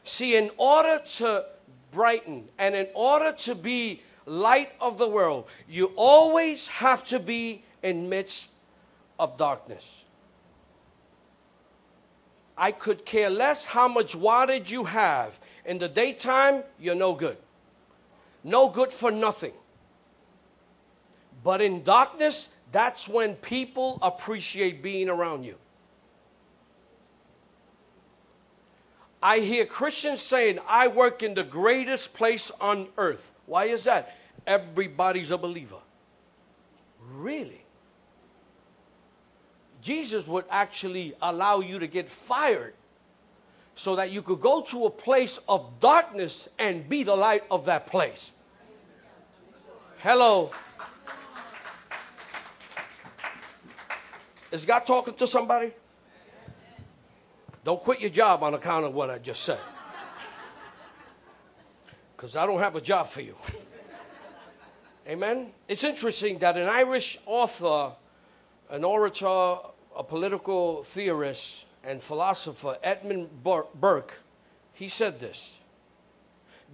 [0.03, 1.45] See, in order to
[1.91, 7.63] brighten and in order to be light of the world, you always have to be
[7.83, 8.47] in midst
[9.19, 10.03] of darkness.
[12.57, 15.39] I could care less how much wattage you have.
[15.65, 17.37] In the daytime, you're no good.
[18.43, 19.53] No good for nothing.
[21.43, 25.57] But in darkness, that's when people appreciate being around you.
[29.21, 33.31] I hear Christians saying, I work in the greatest place on earth.
[33.45, 34.17] Why is that?
[34.45, 35.77] Everybody's a believer.
[37.13, 37.62] Really?
[39.83, 42.73] Jesus would actually allow you to get fired
[43.75, 47.65] so that you could go to a place of darkness and be the light of
[47.65, 48.31] that place.
[49.99, 50.51] Hello.
[54.51, 55.73] Is God talking to somebody?
[57.65, 59.59] Don't quit your job on account of what I just said.
[62.15, 63.35] Because I don't have a job for you.
[65.07, 65.51] Amen?
[65.67, 67.93] It's interesting that an Irish author,
[68.69, 69.57] an orator,
[69.95, 74.23] a political theorist, and philosopher, Edmund Burke,
[74.73, 75.59] he said this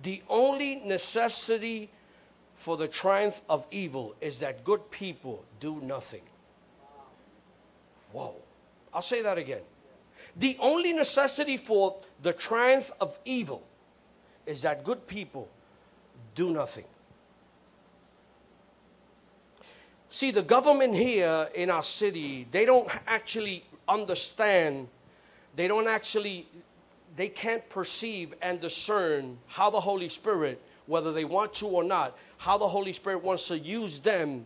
[0.04, 1.90] The only necessity
[2.54, 6.22] for the triumph of evil is that good people do nothing.
[8.12, 8.36] Whoa.
[8.94, 9.62] I'll say that again.
[10.36, 13.64] The only necessity for the triumph of evil
[14.46, 15.48] is that good people
[16.36, 16.86] do nothing.
[20.10, 24.88] See, the government here in our city, they don't actually understand
[25.60, 26.48] they don't actually,
[27.18, 32.18] they can't perceive and discern how the Holy Spirit, whether they want to or not,
[32.38, 34.46] how the Holy Spirit wants to use them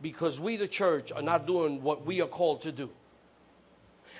[0.00, 2.88] because we, the church, are not doing what we are called to do.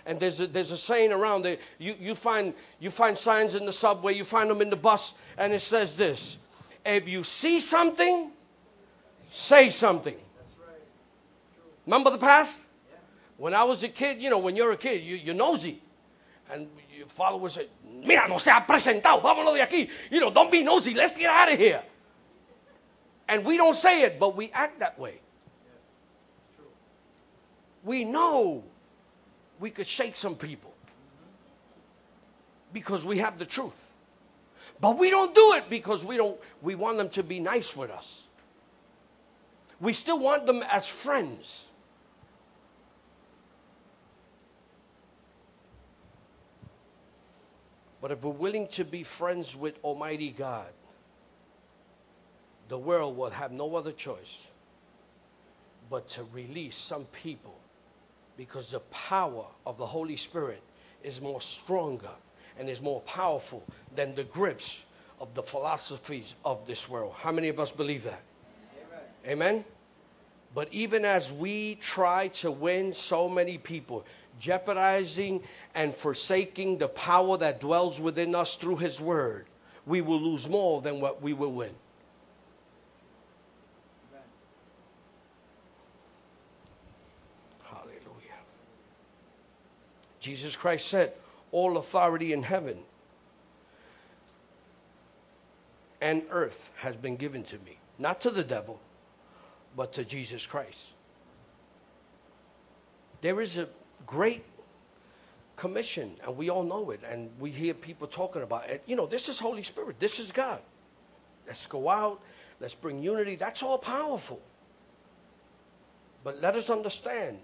[0.07, 1.59] And there's a, there's a saying around there.
[1.79, 5.15] You, you, find, you find signs in the subway, you find them in the bus,
[5.39, 6.37] and it says this
[6.85, 8.33] If you see something,
[9.31, 10.17] say something.
[11.87, 12.63] Remember the past?
[13.37, 15.83] When I was a kid, you know, when you're a kid, you, you're nosy.
[16.51, 19.91] And your father would say, Mira, no se ha presentado, vámonos de aquí.
[20.11, 21.83] You know, don't be nosy, let's get out of here.
[23.29, 25.21] And we don't say it, but we act that way.
[27.85, 28.63] We know
[29.59, 30.73] we could shake some people
[32.73, 33.93] because we have the truth.
[34.81, 37.91] But we don't do it because we don't we want them to be nice with
[37.91, 38.25] us.
[39.81, 41.67] We still want them as friends.
[48.03, 50.67] But if we're willing to be friends with Almighty God,
[52.69, 54.49] the world will have no other choice
[55.89, 57.55] but to release some people
[58.37, 60.63] because the power of the Holy Spirit
[61.05, 62.11] is more stronger
[62.59, 63.63] and is more powerful
[63.95, 64.85] than the grips
[65.21, 67.13] of the philosophies of this world.
[67.17, 68.23] How many of us believe that?
[69.25, 69.55] Amen.
[69.55, 69.65] Amen?
[70.55, 74.05] But even as we try to win so many people,
[74.39, 75.43] jeopardizing
[75.75, 79.47] and forsaking the power that dwells within us through His Word,
[79.87, 81.75] we will lose more than what we will win.
[87.65, 88.01] Hallelujah.
[90.21, 91.13] Jesus Christ said,
[91.51, 92.79] All authority in heaven
[96.01, 97.79] and earth has been given to me.
[97.99, 98.81] Not to the devil,
[99.77, 100.91] but to Jesus Christ.
[103.21, 103.69] There is a
[104.07, 104.45] great
[105.57, 108.83] commission, and we all know it, and we hear people talking about it.
[108.87, 110.61] You know, this is Holy Spirit, this is God.
[111.47, 112.21] Let's go out,
[112.61, 113.37] let's bring unity.
[113.37, 114.41] That's all powerful.
[116.25, 117.39] But let us understand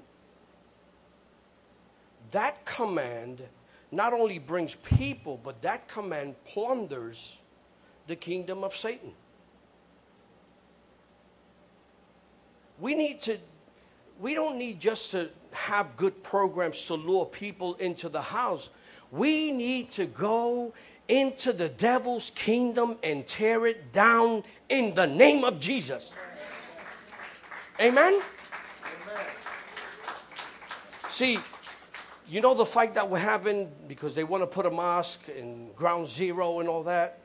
[2.31, 3.43] that command
[3.91, 7.39] not only brings people, but that command plunders
[8.07, 9.13] the kingdom of Satan.
[12.81, 13.39] We need to,
[14.19, 18.71] we don't need just to have good programs to lure people into the house.
[19.11, 20.75] We need to go
[21.09, 26.13] into the devil's kingdom and tear it down in the name of Jesus.
[27.81, 28.15] Amen?
[28.15, 28.23] Amen.
[31.09, 31.39] See,
[32.29, 35.73] you know the fight that we're having because they want to put a mosque in
[35.73, 37.21] ground zero and all that?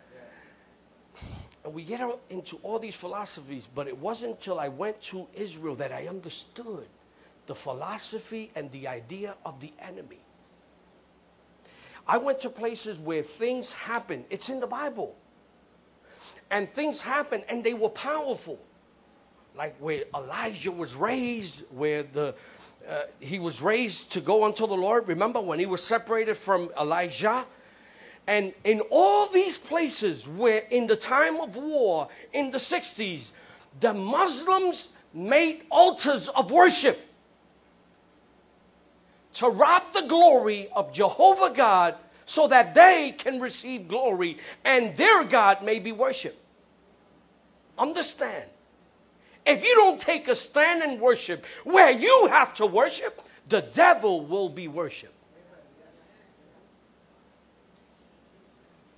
[1.64, 5.76] And we get into all these philosophies, but it wasn't until I went to Israel
[5.76, 6.88] that I understood
[7.46, 10.20] the philosophy and the idea of the enemy.
[12.08, 14.26] I went to places where things happen.
[14.30, 15.16] It's in the Bible.
[16.52, 18.60] And things happen and they were powerful.
[19.56, 22.36] Like where Elijah was raised, where the
[22.90, 25.08] uh, he was raised to go unto the Lord.
[25.08, 27.46] Remember when he was separated from Elijah?
[28.28, 33.32] And in all these places where, in the time of war in the 60s,
[33.80, 37.10] the Muslims made altars of worship
[39.34, 41.96] to rob the glory of Jehovah God
[42.26, 46.40] so that they can receive glory and their God may be worshiped.
[47.78, 48.46] Understand
[49.46, 54.26] if you don't take a stand and worship where you have to worship, the devil
[54.26, 55.13] will be worshiped.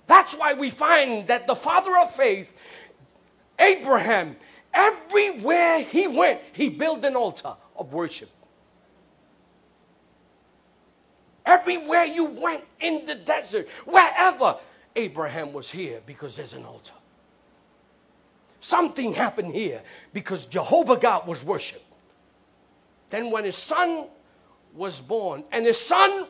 [0.06, 2.56] That's why we find that the father of faith,
[3.58, 4.36] Abraham,
[4.72, 8.30] everywhere he went, he built an altar of worship.
[11.44, 14.56] Everywhere you went in the desert, wherever,
[14.96, 16.94] Abraham was here because there's an altar.
[18.60, 19.82] Something happened here
[20.12, 21.84] because Jehovah God was worshiped.
[23.10, 24.06] Then, when his son
[24.74, 26.26] was born, and his son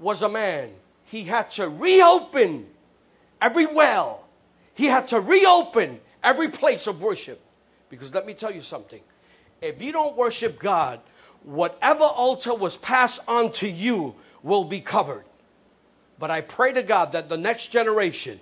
[0.00, 0.70] was a man,
[1.04, 2.66] he had to reopen
[3.44, 4.24] every well,
[4.72, 7.38] he had to reopen every place of worship.
[7.90, 9.02] Because let me tell you something
[9.60, 11.00] if you don't worship God,
[11.42, 15.24] whatever altar was passed on to you will be covered.
[16.18, 18.40] But I pray to God that the next generation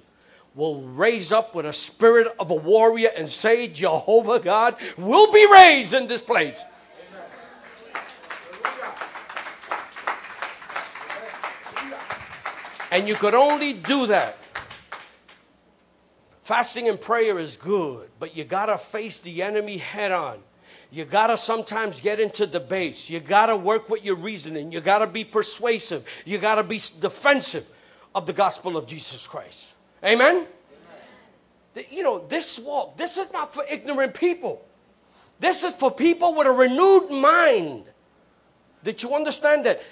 [0.54, 5.50] will raise up with a spirit of a warrior and say, Jehovah God will be
[5.50, 6.62] raised in this place.
[12.90, 14.36] And you could only do that.
[16.42, 20.38] Fasting and prayer is good, but you got to face the enemy head on.
[20.92, 23.08] You gotta sometimes get into debates.
[23.08, 24.72] You gotta work with your reasoning.
[24.72, 26.06] You gotta be persuasive.
[26.26, 27.66] You gotta be defensive
[28.14, 29.72] of the gospel of Jesus Christ.
[30.04, 30.46] Amen?
[31.74, 31.86] Amen.
[31.90, 34.62] You know, this walk, this is not for ignorant people.
[35.40, 37.84] This is for people with a renewed mind.
[38.84, 39.82] Did you understand that?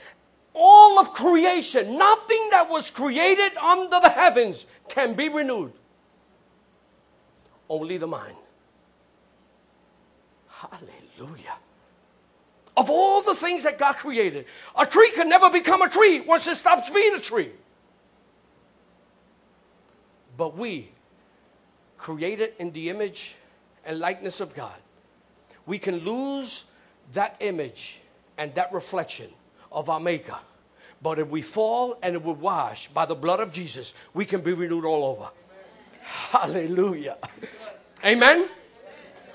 [0.52, 5.72] All of creation, nothing that was created under the heavens can be renewed.
[7.70, 8.36] Only the mind.
[10.48, 11.54] Hallelujah.
[12.76, 14.46] Of all the things that God created,
[14.76, 17.50] a tree can never become a tree once it stops being a tree.
[20.36, 20.90] But we,
[21.96, 23.36] created in the image
[23.84, 24.76] and likeness of God,
[25.64, 26.64] we can lose
[27.12, 28.00] that image
[28.36, 29.28] and that reflection
[29.70, 30.38] of our Maker.
[31.02, 34.40] But if we fall and if we wash by the blood of Jesus, we can
[34.40, 35.30] be renewed all over.
[36.00, 37.16] Hallelujah.
[38.04, 38.48] Amen.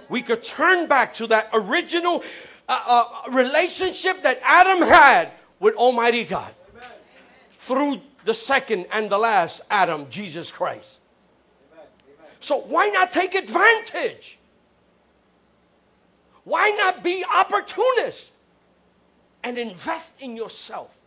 [0.09, 2.23] We could turn back to that original
[2.67, 6.89] uh, uh, relationship that Adam had with Almighty God Amen.
[7.57, 10.99] through the second and the last Adam, Jesus Christ.
[11.73, 11.87] Amen.
[12.39, 14.37] So, why not take advantage?
[16.43, 18.31] Why not be opportunist
[19.43, 21.01] and invest in yourself?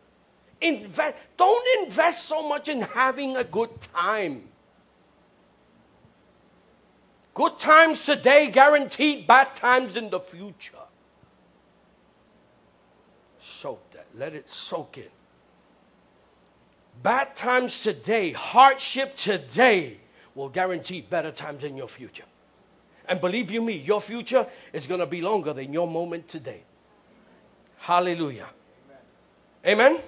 [0.60, 4.42] Invest, don't invest so much in having a good time.
[7.38, 10.72] Good times today guaranteed bad times in the future.
[13.38, 14.06] Soak that.
[14.16, 15.04] Let it soak in.
[17.00, 19.98] Bad times today, hardship today
[20.34, 22.24] will guarantee better times in your future.
[23.08, 26.64] And believe you me, your future is going to be longer than your moment today.
[27.76, 28.48] Hallelujah.
[29.64, 29.92] Amen.
[29.92, 30.02] Amen?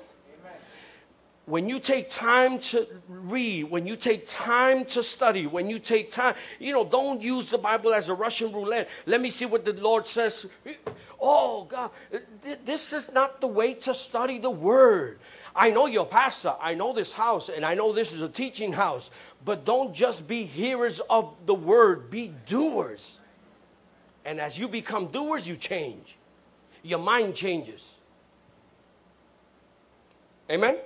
[1.51, 6.13] When you take time to read, when you take time to study, when you take
[6.13, 8.89] time, you know, don't use the Bible as a Russian roulette.
[9.05, 10.47] Let me see what the Lord says.
[11.21, 11.91] Oh, God,
[12.65, 15.19] this is not the way to study the Word.
[15.55, 18.73] I know you're pastor, I know this house, and I know this is a teaching
[18.73, 19.11] house,
[19.45, 23.19] but don't just be hearers of the Word, be doers.
[24.25, 26.17] And as you become doers, you change.
[26.85, 27.93] Your mind changes.
[30.49, 30.77] Amen?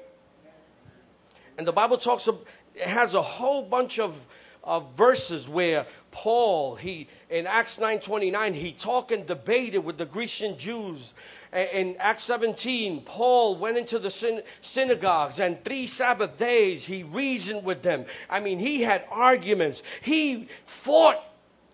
[1.57, 2.45] And the Bible talks, of,
[2.75, 4.27] it has a whole bunch of,
[4.65, 10.57] of verses where Paul, he in Acts 9:29, he talked and debated with the Grecian
[10.59, 11.15] Jews.
[11.53, 17.65] In Acts 17, Paul went into the syn- synagogues and three Sabbath days he reasoned
[17.65, 18.07] with them.
[18.29, 19.83] I mean, he had arguments.
[20.03, 21.23] He fought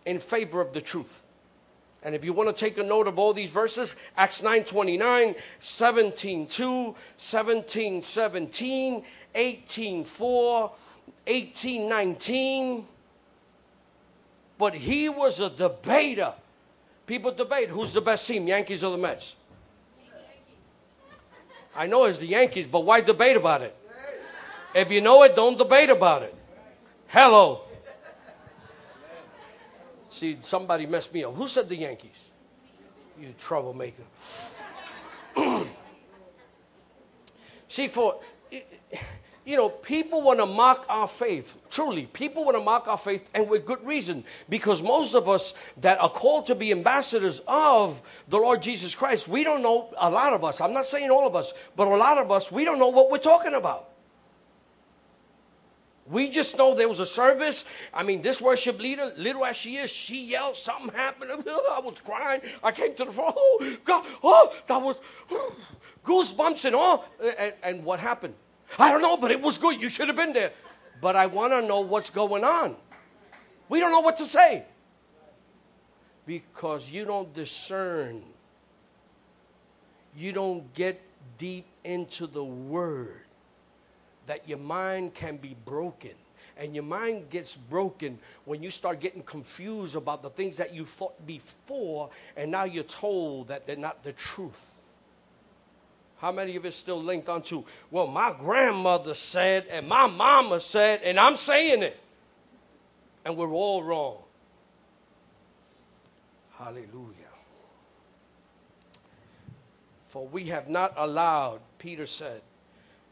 [0.05, 1.24] in favor of the truth.
[2.03, 5.35] And if you want to take a note of all these verses, Acts 9 29,
[5.59, 6.47] 17
[9.35, 10.72] 2, 17 17, 18 4,
[11.26, 12.87] 18 19.
[14.59, 16.35] But he was a debater.
[17.07, 19.37] People debate who's the best team, Yankees or the Mets?
[21.74, 23.76] I know it's the Yankees, but why debate about it?
[24.74, 26.35] If you know it, don't debate about it.
[27.09, 27.62] Hello.
[30.09, 31.35] See, somebody messed me up.
[31.35, 32.28] Who said the Yankees?
[33.20, 34.03] You troublemaker.
[37.68, 38.20] See, for,
[39.51, 41.59] you know, people want to mock our faith.
[41.71, 45.55] Truly, people want to mock our faith, and with good reason, because most of us
[45.81, 50.09] that are called to be ambassadors of the Lord Jesus Christ, we don't know, a
[50.09, 52.65] lot of us, I'm not saying all of us, but a lot of us, we
[52.65, 53.89] don't know what we're talking about.
[56.07, 57.65] We just know there was a service.
[57.93, 61.33] I mean, this worship leader, little as she is, she yelled, something happened.
[61.49, 62.41] I was crying.
[62.63, 63.35] I came to the front.
[63.37, 64.07] Oh, God.
[64.23, 64.97] Oh, that was
[66.05, 67.05] goosebumps and all.
[67.39, 68.35] And, and what happened?
[68.79, 69.81] I don't know, but it was good.
[69.81, 70.53] You should have been there.
[71.01, 72.77] But I want to know what's going on.
[73.68, 74.64] We don't know what to say
[76.27, 78.23] because you don't discern.
[80.16, 81.01] You don't get
[81.39, 83.23] deep into the word
[84.27, 86.12] that your mind can be broken.
[86.57, 90.85] And your mind gets broken when you start getting confused about the things that you
[90.85, 94.80] thought before, and now you're told that they're not the truth.
[96.21, 101.01] How many of us still linked onto, well, my grandmother said, and my mama said,
[101.03, 101.99] and I'm saying it.
[103.25, 104.18] And we're all wrong.
[106.59, 107.14] Hallelujah.
[110.03, 112.43] For we have not allowed, Peter said,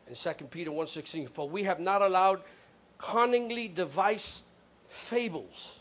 [0.06, 2.42] in 2 Peter 1.16, for we have not allowed
[2.98, 4.44] cunningly devised
[4.88, 5.78] fables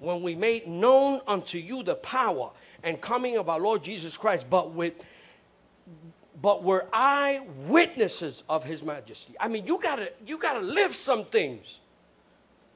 [0.00, 2.50] when we made known unto you the power
[2.82, 4.94] and coming of our Lord Jesus Christ, but with
[6.40, 9.34] but were eyewitnesses of his majesty.
[9.38, 11.80] I mean, you gotta you gotta live some things.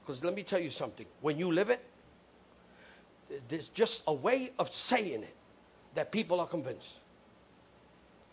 [0.00, 1.06] Because let me tell you something.
[1.20, 1.84] When you live it,
[3.48, 5.34] there's just a way of saying it
[5.94, 7.00] that people are convinced.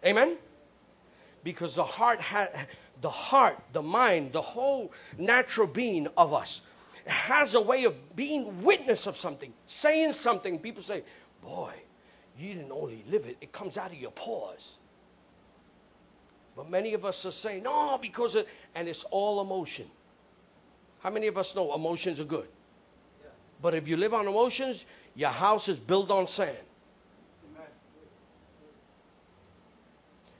[0.06, 0.38] Amen?
[1.44, 2.48] Because the heart ha-
[3.02, 6.62] the heart, the mind, the whole natural being of us
[7.06, 10.60] has a way of being witness of something, saying something.
[10.60, 11.04] People say,
[11.42, 11.74] Boy,
[12.38, 14.78] you didn't only live it, it comes out of your pores.
[16.56, 18.46] But many of us are saying, No, because of,
[18.76, 19.86] and it's all emotion.
[21.02, 22.48] How many of us know emotions are good?
[23.22, 23.32] Yes.
[23.62, 24.86] But if you live on emotions,
[25.16, 26.58] your house is built on sand.
[27.54, 27.68] Amen.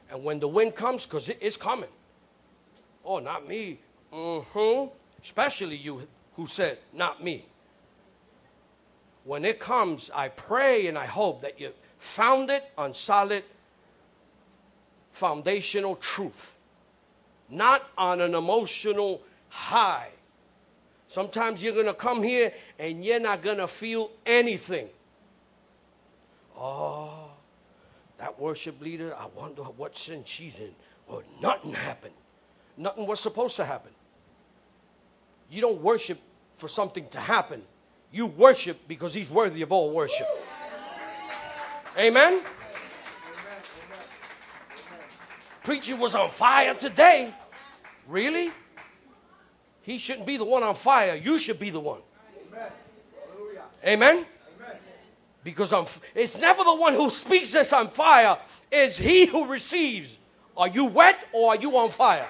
[0.10, 1.90] And when the wind comes, because it is coming.
[3.04, 3.80] Oh, not me.
[4.12, 4.94] Mm-hmm.
[5.22, 7.46] Especially you who said, not me.
[9.24, 13.44] When it comes, I pray and I hope that you found it on solid
[15.16, 16.58] foundational truth,
[17.50, 20.10] not on an emotional high.
[21.08, 24.90] Sometimes you're going to come here and you're not going to feel anything.
[26.58, 27.30] Oh,
[28.18, 30.76] that worship leader, I wonder what sin she's in.
[31.08, 32.14] Well, nothing happened.
[32.76, 33.92] Nothing was supposed to happen.
[35.50, 36.20] You don't worship
[36.56, 37.62] for something to happen.
[38.12, 40.28] You worship because he's worthy of all worship.
[41.98, 42.42] Amen?
[45.66, 47.34] Preacher was on fire today.
[48.08, 48.52] Really?
[49.82, 51.16] He shouldn't be the one on fire.
[51.16, 52.02] You should be the one.
[53.84, 53.98] Amen?
[54.14, 54.26] Amen.
[55.44, 58.38] Because I'm, it's never the one who speaks this on fire,
[58.72, 60.20] it's he who receives.
[60.56, 62.28] Are you wet or are you on fire?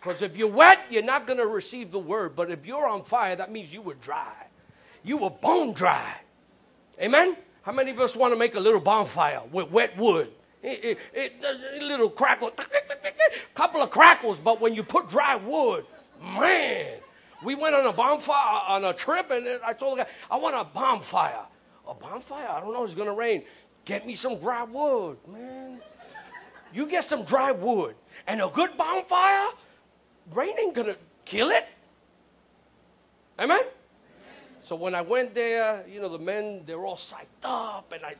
[0.00, 2.34] Because if you're wet, you're not going to receive the word.
[2.34, 4.34] But if you're on fire, that means you were dry.
[5.02, 6.14] You were bone dry.
[7.00, 7.36] Amen?
[7.64, 10.30] How many of us want to make a little bonfire with wet wood?
[10.62, 12.52] It, it, it, a little crackle,
[13.54, 15.86] couple of crackles, but when you put dry wood,
[16.22, 16.98] man,
[17.42, 20.36] we went on a bonfire uh, on a trip, and I told the guy, I
[20.36, 21.46] want a bonfire.
[21.86, 22.48] A bonfire?
[22.48, 22.84] I don't know.
[22.84, 23.42] It's gonna rain.
[23.84, 25.80] Get me some dry wood, man.
[26.72, 27.94] You get some dry wood
[28.26, 29.48] and a good bonfire
[30.32, 31.66] rain ain't gonna kill it.
[33.38, 33.60] Amen?
[34.64, 38.14] So when I went there, you know, the men, they're all psyched up, and I,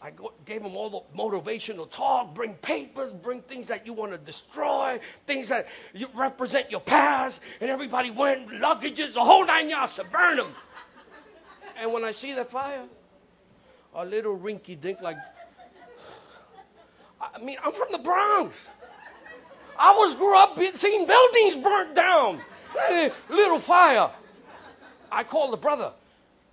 [0.00, 4.12] I go, gave them all the motivational talk, bring papers, bring things that you want
[4.12, 9.68] to destroy, things that you represent your past, and everybody went, luggages, the whole nine
[9.68, 10.54] yards to burn them.
[11.78, 12.86] and when I see the fire,
[13.94, 15.18] a little rinky dink like,
[17.20, 18.70] I mean, I'm from the Bronx.
[19.78, 22.40] I was grew up seeing buildings burnt down.
[23.28, 24.10] Little fire.
[25.12, 25.92] I called the brother.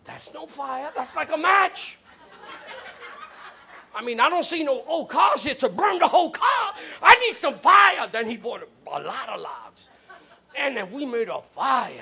[0.04, 0.92] That's no fire.
[0.96, 1.98] That's like a match.
[3.96, 6.74] I mean, I don't see no old cars here to burn the whole car.
[7.02, 8.08] I need some fire.
[8.12, 9.90] Then he bought a, a lot of logs.
[10.56, 11.94] And then we made a fire.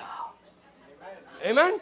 [1.43, 1.57] Amen?
[1.69, 1.79] Amen?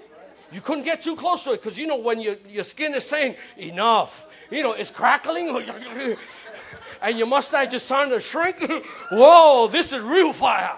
[0.51, 3.05] You couldn't get too close to it because you know when your, your skin is
[3.05, 5.49] saying, enough, you know, it's crackling
[7.01, 8.57] and your mustache is starting to shrink.
[9.11, 10.77] Whoa, this is real fire.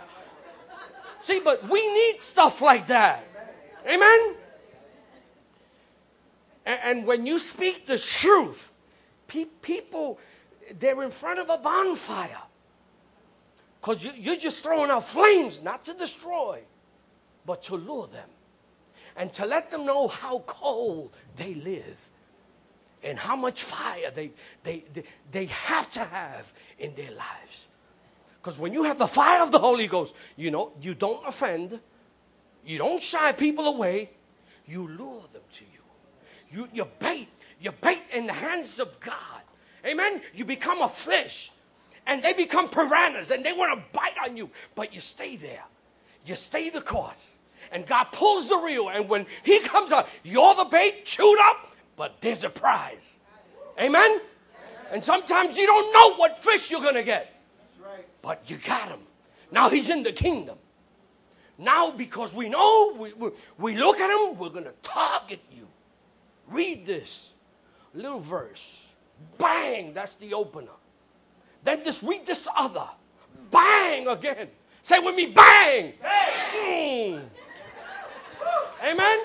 [1.19, 3.23] See, but we need stuff like that.
[3.87, 4.35] Amen?
[6.65, 8.73] And, and when you speak the truth,
[9.27, 10.19] pe- people,
[10.79, 12.41] they're in front of a bonfire.
[13.79, 16.59] Because you, you're just throwing out flames, not to destroy,
[17.45, 18.29] but to lure them
[19.15, 22.09] and to let them know how cold they live
[23.03, 24.31] and how much fire they,
[24.63, 27.67] they, they, they have to have in their lives.
[28.41, 31.79] Because when you have the fire of the Holy Ghost, you know, you don't offend,
[32.67, 34.09] you don't shy people away,
[34.65, 35.79] you lure them to you.
[36.51, 39.15] You, you bait, you bait in the hands of God.
[39.85, 40.21] Amen?
[40.33, 41.51] You become a fish
[42.05, 45.63] and they become piranhas and they want to bite on you, but you stay there.
[46.25, 47.35] You stay the course.
[47.71, 51.75] And God pulls the reel, and when He comes out, you're the bait, chewed up,
[51.97, 53.19] but there's a prize.
[53.79, 54.21] Amen?
[54.91, 57.33] And sometimes you don't know what fish you're going to get.
[58.21, 58.99] But you got him.
[59.51, 60.57] Now he's in the kingdom.
[61.57, 65.67] Now, because we know, we, we, we look at them, we're going to target you.
[66.47, 67.29] Read this
[67.93, 68.87] little verse.
[69.39, 70.71] Bang, that's the opener.
[71.63, 72.87] Then just read this other.
[73.49, 74.49] Bang again.
[74.83, 75.93] Say with me, bang.
[76.55, 77.21] Mm.
[78.85, 79.19] Amen?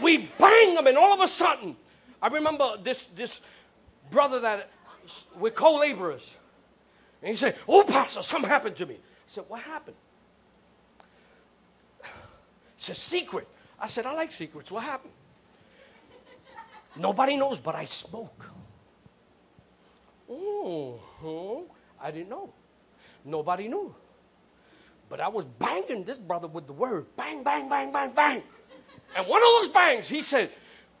[0.00, 1.76] We bang them, and all of a sudden,
[2.22, 3.40] I remember this, this
[4.10, 4.70] brother that
[5.38, 6.30] we're co laborers.
[7.22, 8.94] And he said, Oh, Pastor, something happened to me.
[8.94, 9.96] I said, What happened?
[12.84, 13.48] It's a secret.
[13.80, 14.70] I said, I like secrets.
[14.70, 15.14] What happened?
[16.94, 18.50] Nobody knows, but I smoke.
[20.30, 21.62] Mm-hmm.
[21.98, 22.52] I didn't know.
[23.24, 23.94] Nobody knew.
[25.08, 28.42] But I was banging this brother with the word bang, bang, bang, bang, bang.
[29.16, 30.50] And one of those bangs, he said,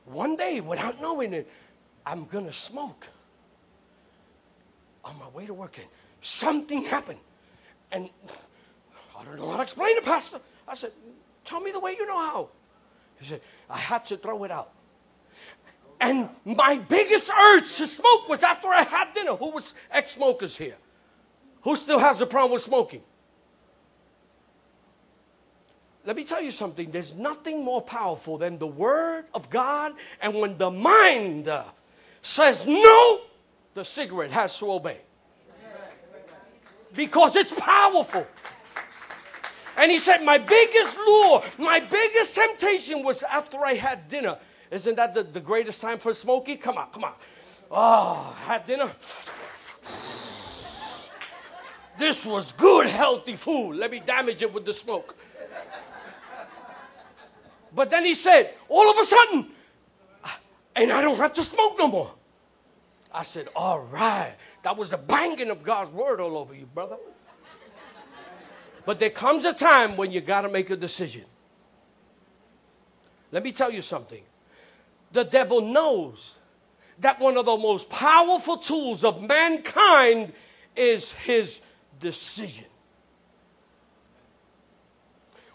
[0.06, 1.50] one day, without knowing it,
[2.06, 3.06] I'm going to smoke
[5.04, 5.76] on my way to work.
[5.76, 5.86] And
[6.22, 7.20] something happened.
[7.92, 8.08] And
[9.18, 10.40] I don't know how to explain it, Pastor.
[10.66, 10.92] I said,
[11.44, 12.48] Tell me the way you know how.
[13.18, 14.72] He said, I had to throw it out.
[16.00, 19.34] And my biggest urge to smoke was after I had dinner.
[19.36, 20.76] Who was ex smokers here?
[21.62, 23.02] Who still has a problem with smoking?
[26.04, 26.90] Let me tell you something.
[26.90, 29.94] There's nothing more powerful than the Word of God.
[30.20, 31.50] And when the mind
[32.20, 33.20] says no,
[33.72, 35.00] the cigarette has to obey.
[36.94, 38.26] Because it's powerful.
[39.76, 44.38] And he said, My biggest lure, my biggest temptation was after I had dinner.
[44.70, 46.58] Isn't that the, the greatest time for smoking?
[46.58, 47.12] Come on, come on.
[47.70, 48.90] Oh, had dinner.
[51.96, 53.76] This was good, healthy food.
[53.76, 55.14] Let me damage it with the smoke.
[57.74, 59.50] But then he said, all of a sudden,
[60.76, 62.12] and I don't have to smoke no more.
[63.12, 64.34] I said, all right.
[64.62, 66.96] That was the banging of God's word all over you, brother.
[68.86, 71.24] But there comes a time when you got to make a decision.
[73.32, 74.22] Let me tell you something.
[75.12, 76.34] The devil knows
[77.00, 80.32] that one of the most powerful tools of mankind
[80.76, 81.60] is his
[82.00, 82.66] decision.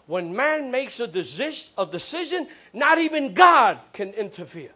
[0.06, 4.72] When man makes a, decision, a decision, not even God can interfere.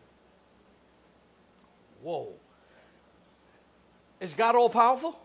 [2.03, 2.29] Whoa.
[4.21, 5.19] Is God all powerful?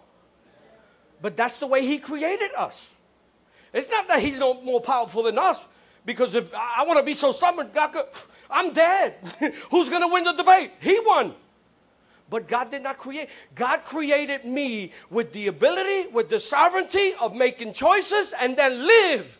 [1.22, 2.96] But that's the way He created us.
[3.74, 5.63] It's not that He's no more powerful than us,
[6.05, 8.05] because if I, want to be so stubborn, God could,
[8.49, 9.15] I'm dead.
[9.72, 10.72] Who's going to win the debate?
[10.80, 11.34] He won.
[12.30, 13.30] But God did not create.
[13.55, 19.39] God created me with the ability, with the sovereignty of making choices and then live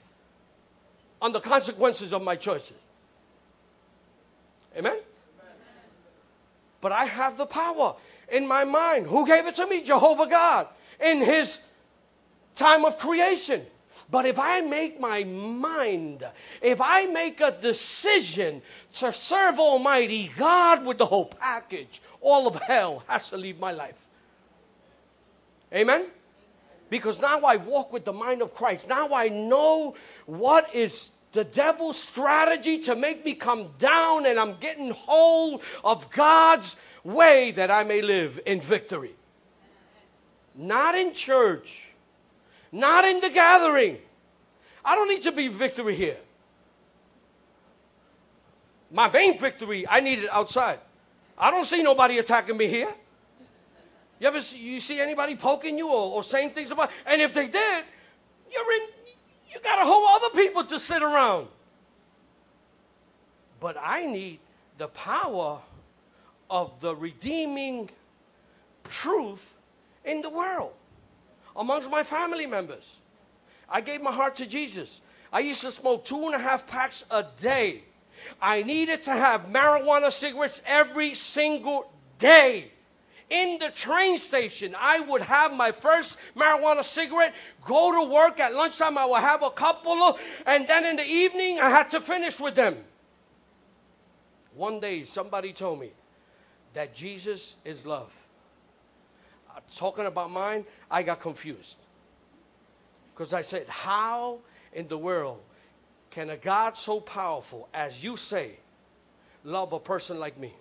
[1.22, 2.78] on the consequences of my choices.
[4.76, 4.94] Amen?
[4.94, 5.04] Amen?
[6.82, 7.96] But I have the power
[8.32, 9.06] in my mind.
[9.08, 9.84] Who gave it to me?
[9.84, 10.68] Jehovah God
[11.00, 11.62] in his
[12.56, 13.66] time of creation.
[14.12, 16.24] But if I make my mind,
[16.62, 18.62] if I make a decision
[18.96, 23.72] to serve Almighty God with the whole package, all of hell has to leave my
[23.72, 24.08] life.
[25.74, 26.08] Amen?
[26.90, 28.90] Because now I walk with the mind of Christ.
[28.90, 29.96] Now I know
[30.26, 36.10] what is the devil's strategy to make me come down, and I'm getting hold of
[36.10, 39.14] God's way that I may live in victory.
[40.56, 41.89] Not in church,
[42.72, 43.98] not in the gathering.
[44.84, 46.18] I don't need to be victory here.
[48.92, 50.80] My main victory, I need it outside.
[51.38, 52.94] I don't see nobody attacking me here.
[54.20, 56.92] You ever see, you see anybody poking you or, or saying things about?
[57.06, 57.84] And if they did,
[58.52, 58.88] you're in.
[59.52, 61.48] You got a whole other people to sit around.
[63.60, 64.40] But I need
[64.78, 65.60] the power
[66.50, 67.90] of the redeeming
[68.84, 69.58] truth
[70.04, 70.74] in the world
[71.60, 72.98] amongst my family members.
[73.70, 75.02] I gave my heart to Jesus.
[75.32, 77.84] I used to smoke two and a half packs a day.
[78.42, 82.72] I needed to have marijuana cigarettes every single day.
[83.30, 88.56] In the train station, I would have my first marijuana cigarette, go to work at
[88.56, 92.40] lunchtime, I would have a couple and then in the evening, I had to finish
[92.40, 92.78] with them.
[94.56, 95.92] One day, somebody told me
[96.74, 98.12] that Jesus is love.
[99.76, 101.76] Talking about mine, I got confused.
[103.14, 104.40] Because I said, How
[104.74, 105.42] in the world
[106.10, 108.58] can a God so powerful as you say
[109.44, 110.54] love a person like me?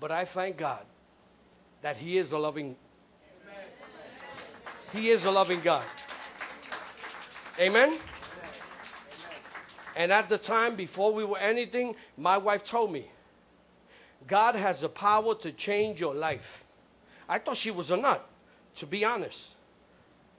[0.00, 0.84] But I thank God
[1.82, 2.76] that He is a loving
[4.92, 5.84] He is a loving God.
[7.60, 7.98] Amen.
[9.96, 13.10] And at the time, before we were anything, my wife told me,
[14.26, 16.64] God has the power to change your life.
[17.28, 18.26] I thought she was a nut,
[18.76, 19.48] to be honest.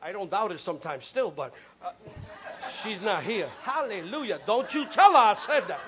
[0.02, 1.54] I don't doubt it sometimes still, but
[1.84, 1.92] uh,
[2.82, 3.50] she's not here.
[3.64, 4.40] Hallelujah.
[4.46, 5.80] Don't you tell her I said that.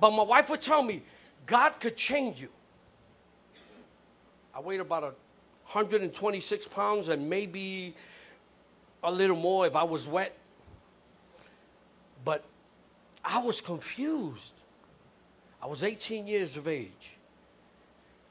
[0.00, 1.02] But my wife would tell me,
[1.46, 2.48] God could change you.
[4.54, 7.94] I weighed about 126 pounds and maybe
[9.02, 10.36] a little more if I was wet.
[12.24, 12.44] But
[13.24, 14.54] I was confused.
[15.62, 17.16] I was 18 years of age.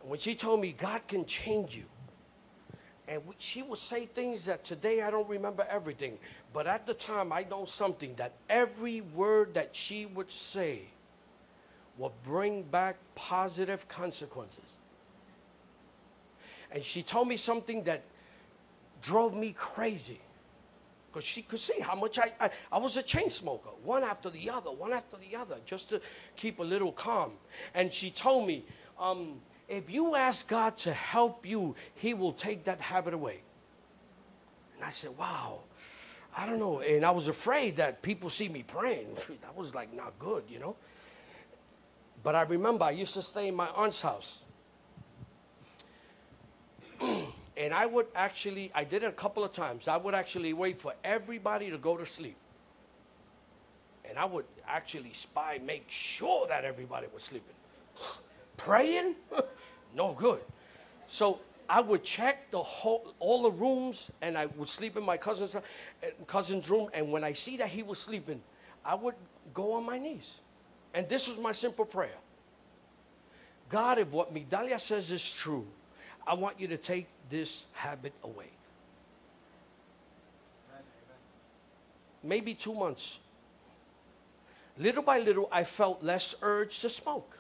[0.02, 1.86] And when she told me God can change you,
[3.08, 6.18] and she would say things that today I don't remember everything,
[6.54, 10.82] but at the time I know something that every word that she would say
[11.98, 14.74] would bring back positive consequences.
[16.72, 18.04] And she told me something that
[19.02, 20.20] drove me crazy.
[21.18, 24.30] Because she could see how much I, I, I was a chain smoker, one after
[24.30, 26.00] the other, one after the other, just to
[26.36, 27.32] keep a little calm.
[27.74, 28.64] And she told me,
[29.00, 33.42] um, if you ask God to help you, He will take that habit away.
[34.76, 35.62] And I said, wow,
[36.38, 36.82] I don't know.
[36.82, 39.08] And I was afraid that people see me praying.
[39.42, 40.76] that was like not good, you know.
[42.22, 44.42] But I remember I used to stay in my aunt's house.
[47.58, 49.88] and I would actually, I did it a couple of times.
[49.88, 52.38] I would actually wait for everybody to go to sleep.
[54.08, 57.56] And I would actually spy, make sure that everybody was sleeping.
[58.58, 59.16] Praying?
[59.96, 60.42] no good.
[61.08, 61.40] So
[61.70, 65.56] I would check the whole, all the rooms, and I would sleep in my cousin's
[65.56, 65.62] uh,
[66.28, 66.90] cousin's room.
[66.94, 68.42] And when I see that he was sleeping,
[68.86, 69.16] I would
[69.54, 70.36] go on my knees,
[70.94, 72.18] and this was my simple prayer:
[73.70, 75.68] God, if what Migdalia says is true,
[76.28, 78.50] I want you to take this habit away.
[82.24, 83.20] Maybe two months.
[84.78, 87.40] Little by little, I felt less urge to smoke.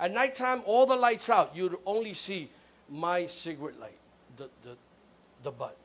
[0.00, 2.48] At nighttime, all the lights out, you'd only see
[2.88, 3.98] my cigarette light,
[4.36, 4.76] the, the,
[5.42, 5.76] the butt.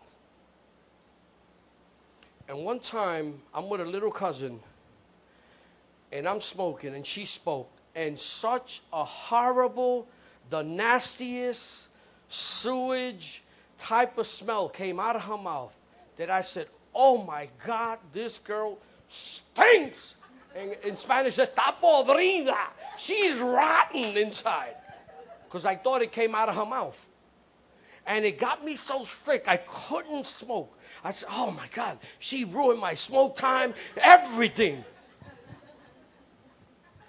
[2.48, 4.60] And one time, I'm with a little cousin,
[6.12, 10.08] and I'm smoking, and she spoke, and such a horrible,
[10.50, 11.88] the nastiest
[12.30, 13.44] sewage
[13.78, 15.74] type of smell came out of her mouth
[16.18, 18.78] that I said, Oh my God, this girl
[19.08, 20.16] stinks.
[20.56, 22.56] And in Spanish, está podrida.
[22.98, 24.76] She's rotten inside
[25.46, 27.10] because I thought it came out of her mouth.
[28.06, 30.78] And it got me so sick, I couldn't smoke.
[31.04, 34.84] I said, Oh my God, she ruined my smoke time, everything.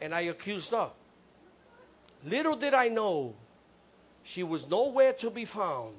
[0.00, 0.90] And I accused her.
[2.24, 3.34] Little did I know,
[4.22, 5.94] she was nowhere to be found.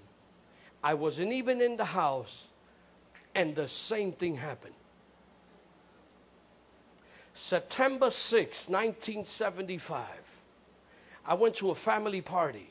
[0.84, 2.46] I wasn't even in the house,
[3.36, 4.74] and the same thing happened.
[7.34, 10.06] September 6, 1975.
[11.28, 12.70] I went to a family party.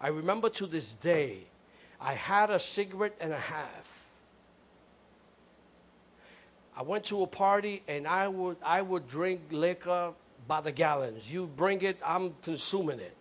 [0.00, 1.44] I remember to this day,
[2.00, 4.08] I had a cigarette and a half.
[6.76, 10.12] I went to a party and I would, I would drink liquor
[10.46, 11.30] by the gallons.
[11.30, 13.16] You bring it, I'm consuming it.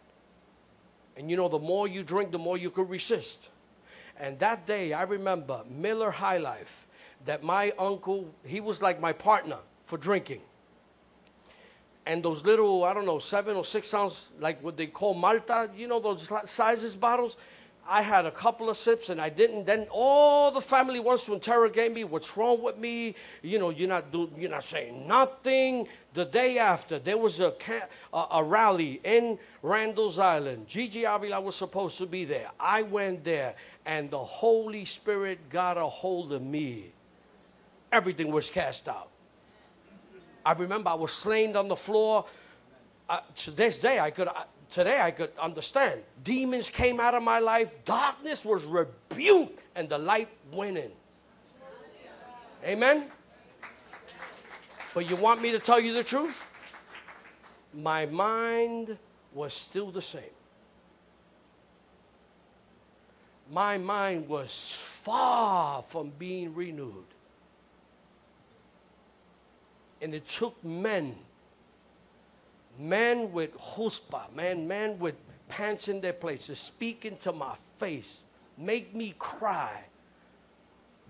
[1.17, 3.49] And you know, the more you drink, the more you could resist.
[4.19, 6.87] And that day, I remember Miller High Life,
[7.25, 10.41] that my uncle, he was like my partner for drinking
[12.05, 15.69] and those little, I don't know, seven or six ounce, like what they call Malta,
[15.75, 17.37] you know, those sizes bottles.
[17.87, 19.65] I had a couple of sips and I didn't.
[19.65, 22.03] Then all the family wants to interrogate me.
[22.03, 23.15] What's wrong with me?
[23.41, 25.87] You know, you're not do, you're not saying nothing.
[26.13, 27.53] The day after, there was a,
[28.13, 30.67] a, a rally in Randall's Island.
[30.67, 32.51] Yiye Ávila was supposed to be there.
[32.59, 33.55] I went there,
[33.85, 36.91] and the Holy Spirit got a hold of me.
[37.91, 39.09] Everything was cast out.
[40.45, 42.25] I remember I was slain on the floor.
[43.09, 44.27] Uh, to this day, I could.
[44.27, 46.01] Uh, today, I could understand.
[46.23, 47.85] Demons came out of my life.
[47.85, 50.91] Darkness was rebuked, and the light went in.
[52.63, 53.11] Amen.
[54.93, 56.51] But you want me to tell you the truth?
[57.73, 58.97] My mind
[59.33, 60.23] was still the same.
[63.51, 67.05] My mind was far from being renewed.
[70.01, 71.15] And it took men,
[72.81, 75.15] men with chutzpah, man, men with
[75.47, 78.21] pants in their places, speak into my face,
[78.57, 79.71] make me cry.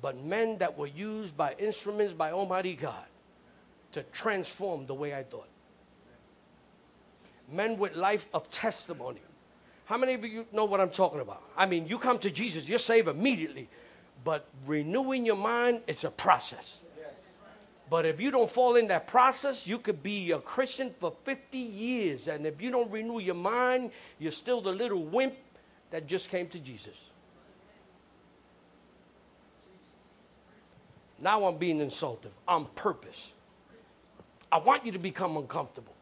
[0.01, 3.05] But men that were used by instruments by Almighty God
[3.93, 5.47] to transform the way I thought.
[7.51, 9.19] Men with life of testimony.
[9.85, 11.43] How many of you know what I'm talking about?
[11.55, 13.67] I mean, you come to Jesus, you're saved immediately.
[14.23, 16.81] But renewing your mind, it's a process.
[17.91, 21.57] But if you don't fall in that process, you could be a Christian for 50
[21.57, 22.29] years.
[22.29, 25.33] And if you don't renew your mind, you're still the little wimp
[25.89, 26.95] that just came to Jesus.
[31.19, 33.33] Now I'm being insultive on purpose.
[34.49, 35.93] I want you to become uncomfortable.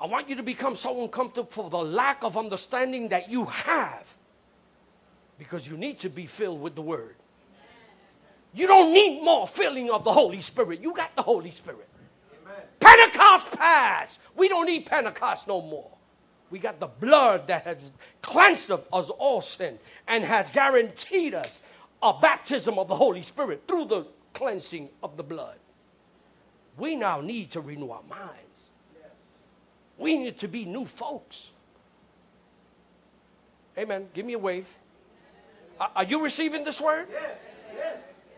[0.00, 4.10] I want you to become so uncomfortable for the lack of understanding that you have
[5.38, 7.16] because you need to be filled with the Word.
[8.56, 10.80] You don't need more filling of the Holy Spirit.
[10.80, 11.86] You got the Holy Spirit.
[12.42, 12.62] Amen.
[12.80, 14.18] Pentecost passed.
[14.34, 15.90] We don't need Pentecost no more.
[16.50, 17.76] We got the blood that has
[18.22, 19.78] cleansed us of all sin
[20.08, 21.60] and has guaranteed us
[22.02, 25.58] a baptism of the Holy Spirit through the cleansing of the blood.
[26.78, 28.40] We now need to renew our minds.
[29.98, 31.50] We need to be new folks.
[33.76, 34.08] Amen.
[34.14, 34.68] Give me a wave.
[35.78, 37.08] Are, are you receiving this word?
[37.10, 37.38] Yes.
[37.74, 37.96] Yes.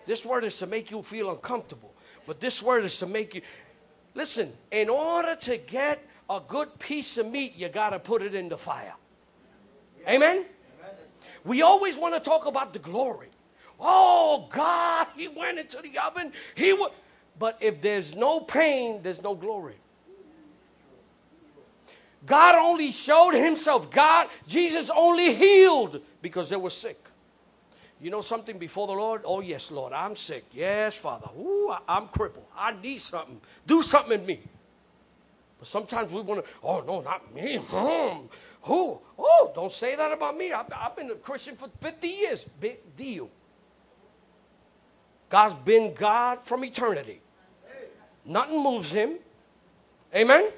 [0.09, 1.93] This word is to make you feel uncomfortable.
[2.27, 3.43] But this word is to make you.
[4.15, 8.35] Listen, in order to get a good piece of meat, you got to put it
[8.35, 8.95] in the fire.
[10.09, 10.47] Amen?
[11.45, 13.29] We always want to talk about the glory.
[13.79, 16.33] Oh, God, he went into the oven.
[16.55, 16.93] He would.
[17.39, 19.77] But if there's no pain, there's no glory.
[22.25, 23.91] God only showed himself.
[23.91, 27.08] God, Jesus only healed because they were sick.
[28.01, 29.23] You know something before the Lord?
[29.25, 30.45] Oh, yes, Lord, I'm sick.
[30.53, 31.29] Yes, Father.
[31.37, 32.47] Ooh, I'm crippled.
[32.57, 33.41] I need something.
[33.67, 34.41] Do something in me.
[35.59, 37.57] But sometimes we want to, oh, no, not me.
[37.57, 38.27] Hmm.
[38.63, 39.01] Who?
[39.19, 40.53] Oh, don't say that about me.
[40.53, 42.47] I've, I've been a Christian for 50 years.
[42.61, 43.29] Big deal.
[45.29, 47.21] God's been God from eternity.
[48.25, 49.15] Nothing moves him.
[50.15, 50.51] Amen?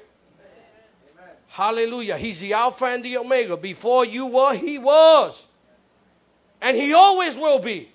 [1.47, 2.17] Hallelujah.
[2.17, 3.57] He's the Alpha and the Omega.
[3.57, 5.47] Before you were, he was.
[6.61, 7.91] And he always will be.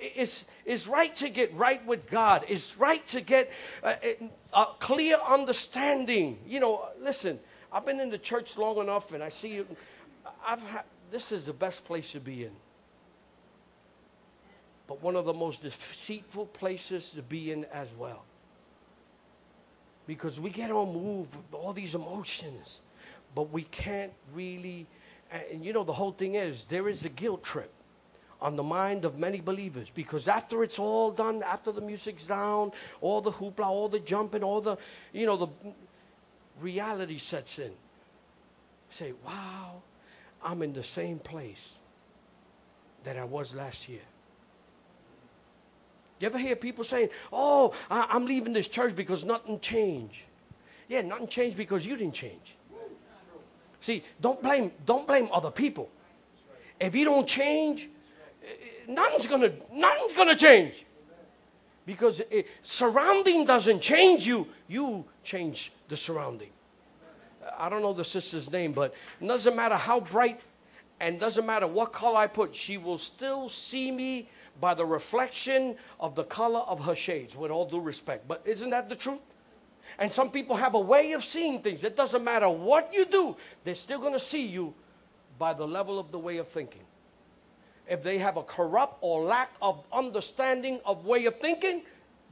[0.00, 2.44] It's, it's right to get right with God.
[2.48, 3.52] It's right to get
[3.84, 4.16] a,
[4.52, 6.38] a clear understanding.
[6.46, 7.38] You know, listen,
[7.72, 9.66] I've been in the church long enough and I see you.
[10.44, 10.82] I've had,
[11.12, 12.52] this is the best place to be in.
[14.88, 18.24] But one of the most deceitful places to be in as well.
[20.06, 22.80] Because we get all moved with all these emotions,
[23.36, 24.86] but we can't really.
[25.32, 27.72] And you know, the whole thing is there is a guilt trip
[28.40, 32.72] on the mind of many believers because after it's all done, after the music's down,
[33.00, 34.76] all the hoopla, all the jumping, all the,
[35.12, 35.48] you know, the
[36.60, 37.72] reality sets in.
[38.90, 39.82] say, wow,
[40.44, 41.76] I'm in the same place
[43.04, 44.00] that I was last year.
[46.20, 50.22] You ever hear people saying, oh, I, I'm leaving this church because nothing changed?
[50.88, 52.54] Yeah, nothing changed because you didn't change.
[53.82, 55.90] See, don't blame, don't blame other people.
[56.78, 57.88] If you don't change,
[58.42, 58.46] eh,
[58.88, 60.86] nothing's gonna nothing's gonna change.
[61.84, 66.50] Because it, surrounding doesn't change you you change the surrounding.
[67.58, 70.40] I don't know the sister's name but it doesn't matter how bright
[71.00, 74.28] and doesn't matter what color i put she will still see me
[74.60, 78.28] by the reflection of the color of her shades with all due respect.
[78.28, 79.31] But isn't that the truth
[79.98, 83.36] and some people have a way of seeing things it doesn't matter what you do
[83.64, 84.74] they're still going to see you
[85.38, 86.82] by the level of the way of thinking
[87.88, 91.82] if they have a corrupt or lack of understanding of way of thinking,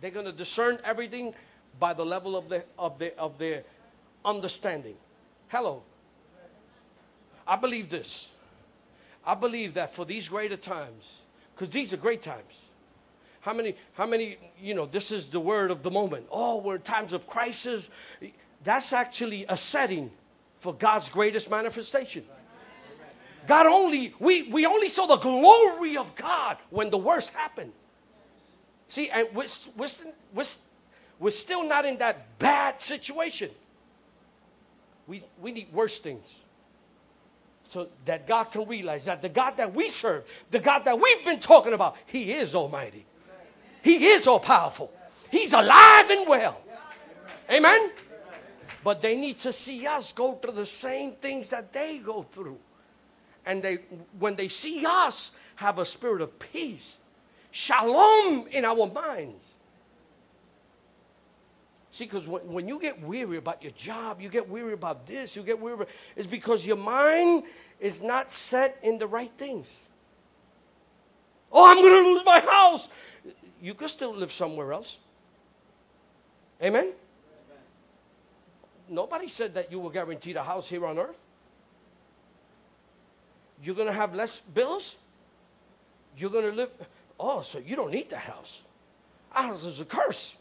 [0.01, 1.35] they're going to discern everything
[1.79, 3.65] by the level of, the, of, the, of their
[4.25, 4.97] understanding.
[5.49, 5.83] Hello.
[7.47, 8.31] I believe this.
[9.27, 11.23] I believe that for these greater times,
[11.55, 12.61] because these are great times.
[13.41, 16.27] How many, how many, you know, this is the word of the moment.
[16.31, 17.89] Oh, we're in times of crisis.
[18.65, 20.11] That's actually a setting
[20.59, 22.25] for God's greatest manifestation.
[23.47, 27.73] God only, we, we only saw the glory of God when the worst happened.
[28.89, 29.89] See, and we're, we're,
[30.35, 30.45] we're,
[31.19, 33.51] we're still not in that bad situation.
[35.07, 36.41] We, we need worse things.
[37.69, 41.25] So that God can realize that the God that we serve, the God that we've
[41.25, 43.07] been talking about, He is Almighty.
[43.83, 44.93] He is all powerful.
[45.31, 46.61] He's alive and well.
[47.51, 47.91] Amen?
[48.83, 52.59] But they need to see us go through the same things that they go through
[53.47, 53.77] and they
[54.19, 56.99] when they see us have a spirit of peace
[57.51, 59.55] shalom in our minds
[61.91, 65.35] see because when, when you get weary about your job you get weary about this
[65.35, 67.43] you get weary it's because your mind
[67.81, 69.89] is not set in the right things
[71.51, 72.89] oh i'm going to lose my house
[73.61, 74.99] you could still live somewhere else
[76.63, 76.85] amen?
[76.85, 76.95] amen
[78.89, 81.19] nobody said that you were guaranteed a house here on earth
[83.63, 84.97] you're going to have less bills.
[86.17, 86.71] You're going to live.
[87.19, 88.63] Oh, so you don't need that house.
[89.33, 90.35] A house is a curse.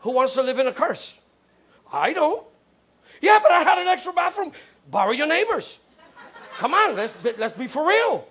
[0.00, 1.18] Who wants to live in a curse?
[1.92, 2.44] I don't.
[3.22, 4.52] Yeah, but I had an extra bathroom.
[4.90, 5.78] Borrow your neighbors.
[6.58, 8.26] Come on, let's let's be for real.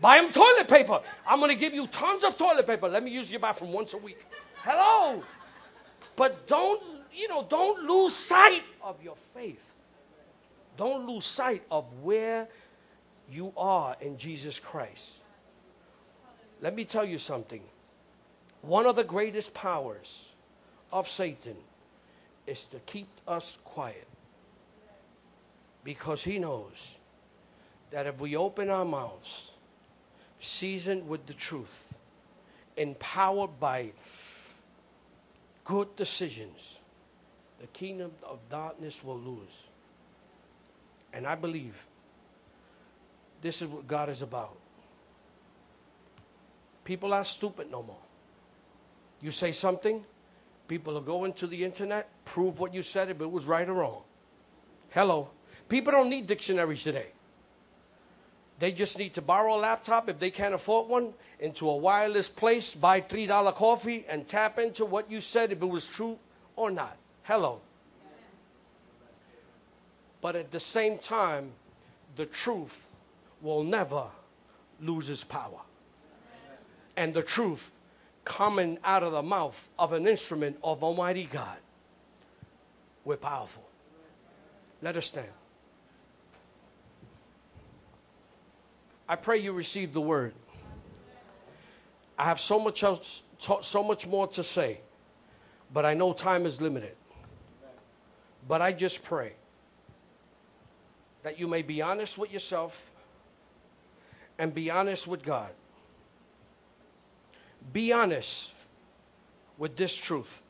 [0.00, 1.00] Buy them toilet paper.
[1.26, 2.88] I'm going to give you tons of toilet paper.
[2.88, 4.24] Let me use your bathroom once a week.
[4.62, 5.22] Hello.
[6.16, 6.82] But don't,
[7.12, 9.72] you know, don't lose sight of your faith.
[10.76, 12.48] Don't lose sight of where
[13.30, 15.18] you are in Jesus Christ.
[16.60, 17.62] Let me tell you something.
[18.62, 20.28] One of the greatest powers
[20.92, 21.56] of Satan
[22.46, 24.06] is to keep us quiet.
[25.84, 26.96] Because he knows
[27.90, 29.51] that if we open our mouths,
[30.42, 31.94] seasoned with the truth,
[32.76, 33.92] empowered by
[35.64, 36.78] good decisions,
[37.60, 39.64] the kingdom of darkness will lose.
[41.12, 41.88] And I believe
[43.42, 44.56] This is what God is about.
[46.84, 47.98] People aren't stupid no more.
[49.20, 50.02] You say something,
[50.68, 53.74] people will go into the internet, prove what you said, if it was right or
[53.74, 54.02] wrong.
[54.90, 55.28] Hello.
[55.68, 57.08] People don't need dictionaries today.
[58.62, 62.28] They just need to borrow a laptop if they can't afford one, into a wireless
[62.28, 66.16] place, buy $3 coffee, and tap into what you said if it was true
[66.54, 66.96] or not.
[67.24, 67.60] Hello.
[70.20, 71.50] But at the same time,
[72.14, 72.86] the truth
[73.40, 74.04] will never
[74.80, 75.58] lose its power.
[76.96, 77.72] And the truth
[78.24, 81.58] coming out of the mouth of an instrument of Almighty God.
[83.04, 83.68] We're powerful.
[84.80, 85.41] Let us stand.
[89.12, 90.32] I pray you receive the word.
[92.18, 93.22] I have so much else,
[93.60, 94.80] so much more to say,
[95.70, 96.96] but I know time is limited.
[98.48, 99.34] But I just pray
[101.24, 102.90] that you may be honest with yourself
[104.38, 105.50] and be honest with God.
[107.70, 108.52] Be honest
[109.58, 110.42] with this truth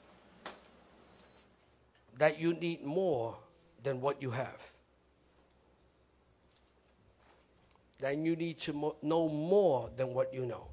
[2.17, 3.37] that you need more
[3.83, 4.72] than what you have.
[8.03, 10.67] Then you need to mo- know more than what you know.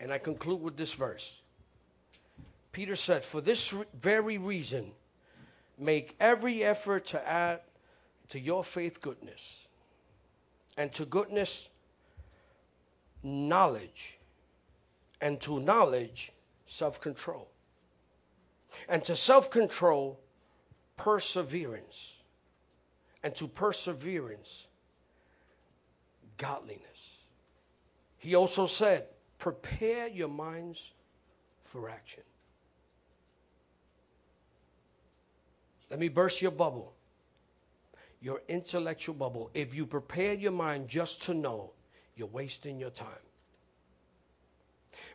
[0.00, 1.42] And I conclude with this verse.
[2.72, 4.92] Peter said, For this re- very reason,
[5.78, 7.60] make every effort to add
[8.30, 9.68] to your faith goodness,
[10.78, 11.68] and to goodness,
[13.22, 14.18] knowledge,
[15.20, 16.32] and to knowledge,
[16.66, 17.50] self control,
[18.88, 20.18] and to self control,
[20.96, 22.13] perseverance,
[23.24, 24.68] and to perseverance,
[26.36, 27.24] godliness.
[28.18, 29.06] He also said,
[29.38, 30.92] Prepare your minds
[31.62, 32.22] for action.
[35.90, 36.92] Let me burst your bubble,
[38.20, 39.50] your intellectual bubble.
[39.54, 41.72] If you prepare your mind just to know,
[42.16, 43.08] you're wasting your time.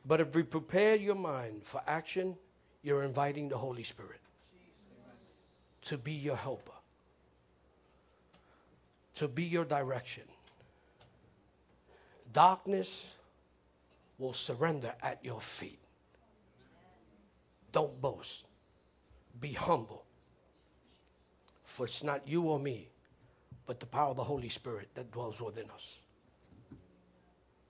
[0.05, 2.35] But if you prepare your mind for action,
[2.81, 4.19] you're inviting the Holy Spirit
[5.83, 6.78] to be your helper,
[9.19, 10.23] to be your direction.
[12.31, 13.13] Darkness
[14.17, 15.81] will surrender at your feet.
[17.73, 18.47] Don't boast,
[19.41, 20.05] be humble.
[21.65, 22.87] For it's not you or me,
[23.65, 25.99] but the power of the Holy Spirit that dwells within us.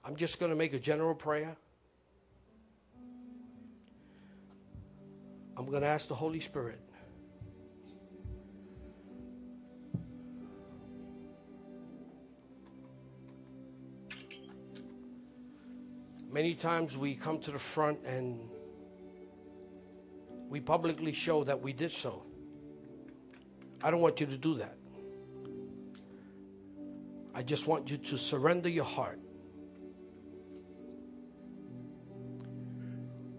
[0.05, 1.55] I'm just going to make a general prayer.
[5.57, 6.79] I'm going to ask the Holy Spirit.
[16.39, 18.39] Many times we come to the front and
[20.47, 22.23] we publicly show that we did so.
[23.83, 24.77] I don't want you to do that.
[27.35, 29.19] I just want you to surrender your heart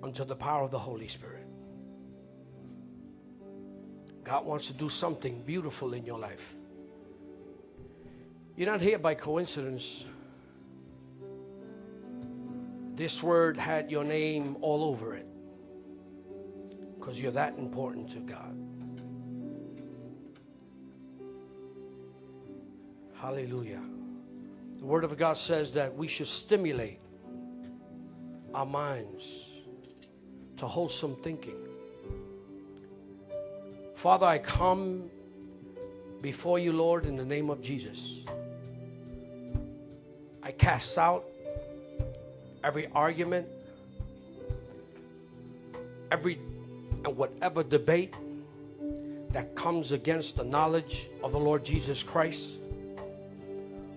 [0.02, 1.46] unto the power of the Holy Spirit.
[4.24, 6.54] God wants to do something beautiful in your life.
[8.56, 10.04] You're not here by coincidence.
[13.00, 15.26] This word had your name all over it
[16.98, 18.54] because you're that important to God.
[23.16, 23.80] Hallelujah.
[24.78, 26.98] The Word of God says that we should stimulate
[28.52, 29.48] our minds
[30.58, 31.56] to wholesome thinking.
[33.94, 35.08] Father, I come
[36.20, 38.26] before you, Lord, in the name of Jesus.
[40.42, 41.29] I cast out
[42.62, 43.46] every argument,
[46.10, 46.38] every
[47.04, 48.14] and whatever debate
[49.30, 52.58] that comes against the knowledge of the Lord Jesus Christ.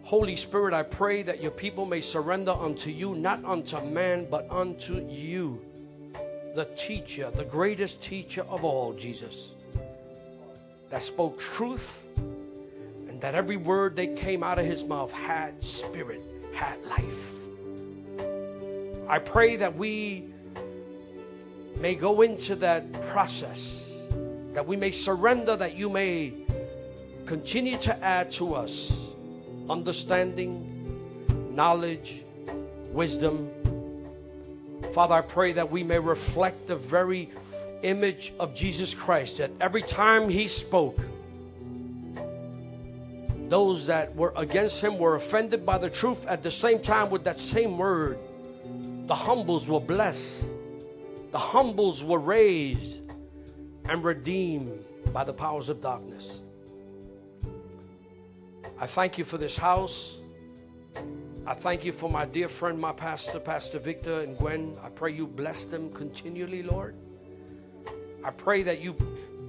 [0.03, 4.49] Holy Spirit, I pray that your people may surrender unto you, not unto man, but
[4.49, 5.61] unto you,
[6.55, 9.53] the teacher, the greatest teacher of all, Jesus,
[10.89, 12.05] that spoke truth
[13.09, 16.21] and that every word that came out of his mouth had spirit,
[16.53, 17.32] had life.
[19.07, 20.29] I pray that we
[21.79, 23.91] may go into that process,
[24.53, 26.33] that we may surrender, that you may
[27.25, 29.11] continue to add to us
[29.69, 32.23] understanding, knowledge,
[32.91, 33.49] wisdom.
[34.93, 37.29] Father, I pray that we may reflect the very
[37.81, 40.97] image of Jesus Christ, that every time he spoke,
[43.49, 46.25] those that were against him were offended by the truth.
[46.27, 48.17] At the same time, with that same word,
[49.05, 50.49] the humbles were blessed,
[51.31, 53.11] the humbles were raised
[53.89, 56.41] and redeemed by the powers of darkness.
[58.79, 60.17] I thank you for this house.
[61.45, 64.75] I thank you for my dear friend, my pastor, Pastor Victor and Gwen.
[64.81, 66.95] I pray you bless them continually, Lord.
[68.23, 68.93] I pray that you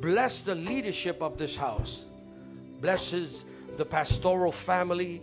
[0.01, 2.07] bless the leadership of this house,
[2.81, 3.45] blesses
[3.77, 5.23] the pastoral family.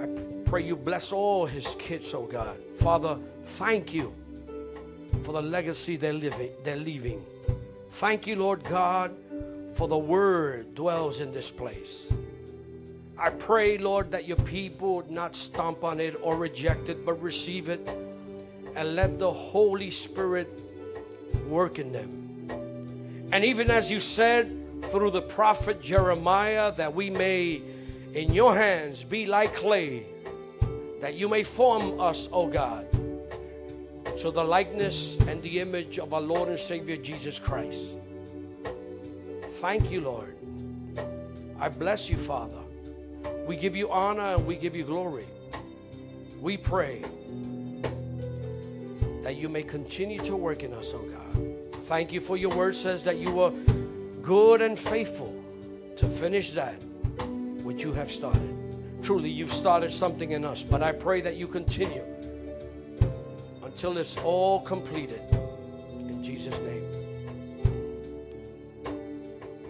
[0.00, 0.06] I
[0.52, 2.54] pray you bless all his kids, oh God.
[2.76, 4.12] Father, thank you
[5.22, 7.24] for the legacy they're living, they're leaving.
[7.92, 9.16] Thank you, Lord God,
[9.72, 12.12] for the word dwells in this place.
[13.16, 17.14] I pray, Lord, that your people would not stomp on it or reject it, but
[17.22, 17.88] receive it
[18.76, 20.50] and let the Holy Spirit
[21.48, 23.30] work in them.
[23.32, 24.54] And even as you said
[24.84, 27.62] through the prophet Jeremiah, that we may
[28.12, 30.11] in your hands be like clay,
[31.02, 32.88] that you may form us, O God,
[34.18, 37.96] to the likeness and the image of our Lord and Savior Jesus Christ.
[39.60, 40.36] Thank you, Lord.
[41.58, 42.60] I bless you, Father.
[43.48, 45.26] We give you honor and we give you glory.
[46.40, 47.02] We pray
[49.22, 51.82] that you may continue to work in us, O God.
[51.82, 53.50] Thank you for your word says that you were
[54.22, 55.34] good and faithful
[55.96, 56.80] to finish that
[57.64, 58.61] which you have started.
[59.02, 62.04] Truly, you've started something in us, but I pray that you continue
[63.64, 65.20] until it's all completed.
[66.08, 66.84] In Jesus' name.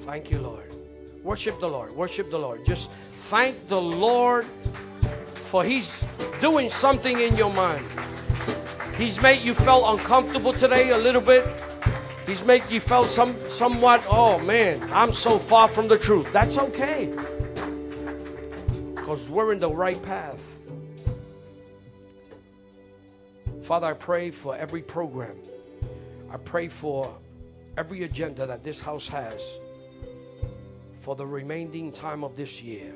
[0.00, 0.74] Thank you, Lord.
[1.22, 1.92] Worship the Lord.
[1.92, 2.64] Worship the Lord.
[2.66, 2.90] Just
[3.30, 4.44] thank the Lord
[5.34, 6.04] for He's
[6.42, 7.86] doing something in your mind.
[8.98, 11.46] He's made you felt uncomfortable today a little bit.
[12.26, 16.30] He's made you felt some somewhat, oh man, I'm so far from the truth.
[16.32, 17.10] That's okay.
[19.12, 20.59] Because we're in the right path.
[23.60, 25.36] Father, I pray for every program.
[26.30, 27.14] I pray for
[27.76, 29.60] every agenda that this house has
[31.01, 32.94] for the remaining time of this year.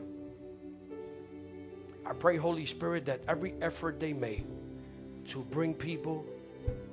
[2.07, 4.47] I pray, Holy Spirit, that every effort they make
[5.27, 6.25] to bring people,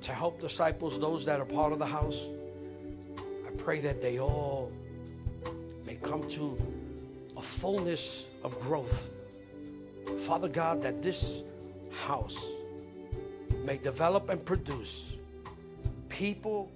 [0.02, 2.26] to help disciples, those that are part of the house,
[3.16, 4.70] I pray that they all
[5.86, 6.58] may come to
[7.38, 9.10] a fullness of growth.
[10.18, 11.42] Father God, that this
[12.04, 12.44] house
[13.64, 15.16] may develop and produce
[16.08, 16.70] people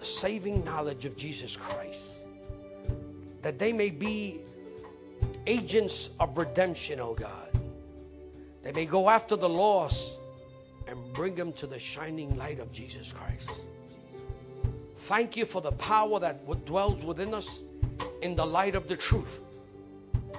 [0.00, 2.16] saving knowledge of Jesus Christ
[3.46, 4.40] that they may be
[5.46, 7.48] agents of redemption, oh God.
[8.64, 10.18] They may go after the lost
[10.88, 13.52] and bring them to the shining light of Jesus Christ.
[14.96, 17.62] Thank you for the power that dwells within us
[18.20, 19.44] in the light of the truth.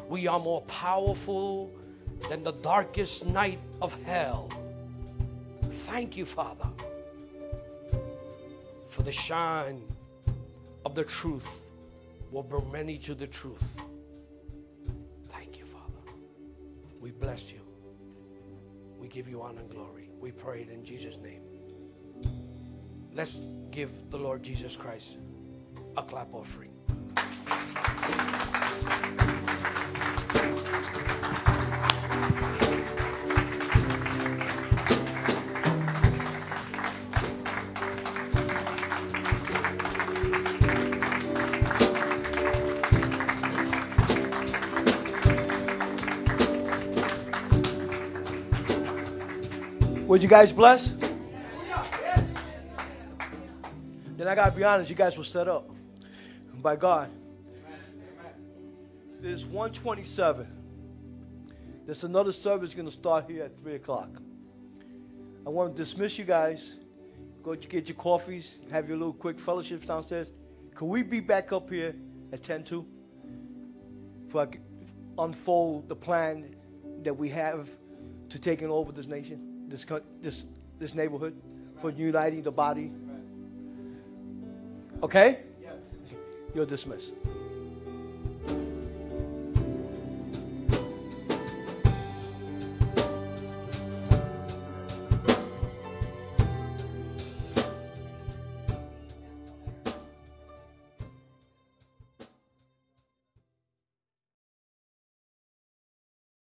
[0.10, 1.72] We are more powerful
[2.30, 4.50] than the darkest night of hell.
[5.64, 6.68] Thank you, Father,
[8.88, 9.82] for the shine
[10.86, 11.70] of the truth
[12.32, 13.80] will bring many to the truth.
[15.26, 16.18] Thank you, Father.
[17.00, 17.60] We bless you.
[18.98, 20.10] We give you honor and glory.
[20.20, 21.42] We pray it in Jesus' name.
[23.14, 25.18] Let's give the Lord Jesus Christ
[25.96, 26.72] a clap offering.
[50.18, 50.95] Would you guys bless?
[54.18, 55.69] Then I gotta be honest, you guys were set up
[56.60, 57.11] by God.
[59.22, 60.48] There's 127.
[61.85, 64.10] There's another service gonna start here at 3 o'clock.
[65.45, 66.77] I want to dismiss you guys.
[67.44, 70.34] Go get your coffees, have your little quick fellowships downstairs.
[70.73, 71.94] Can we be back up here
[72.34, 72.84] at 10 2?
[74.30, 74.48] For I
[75.19, 76.56] unfold the plan
[77.03, 77.69] that we have
[78.30, 79.47] to taking over this nation?
[79.68, 79.85] This,
[80.22, 80.45] this,
[80.80, 81.35] this neighborhood,
[81.81, 82.91] for uniting the body.
[85.03, 85.39] Okay?
[85.61, 85.76] Yes.
[86.56, 87.14] You're dismissed.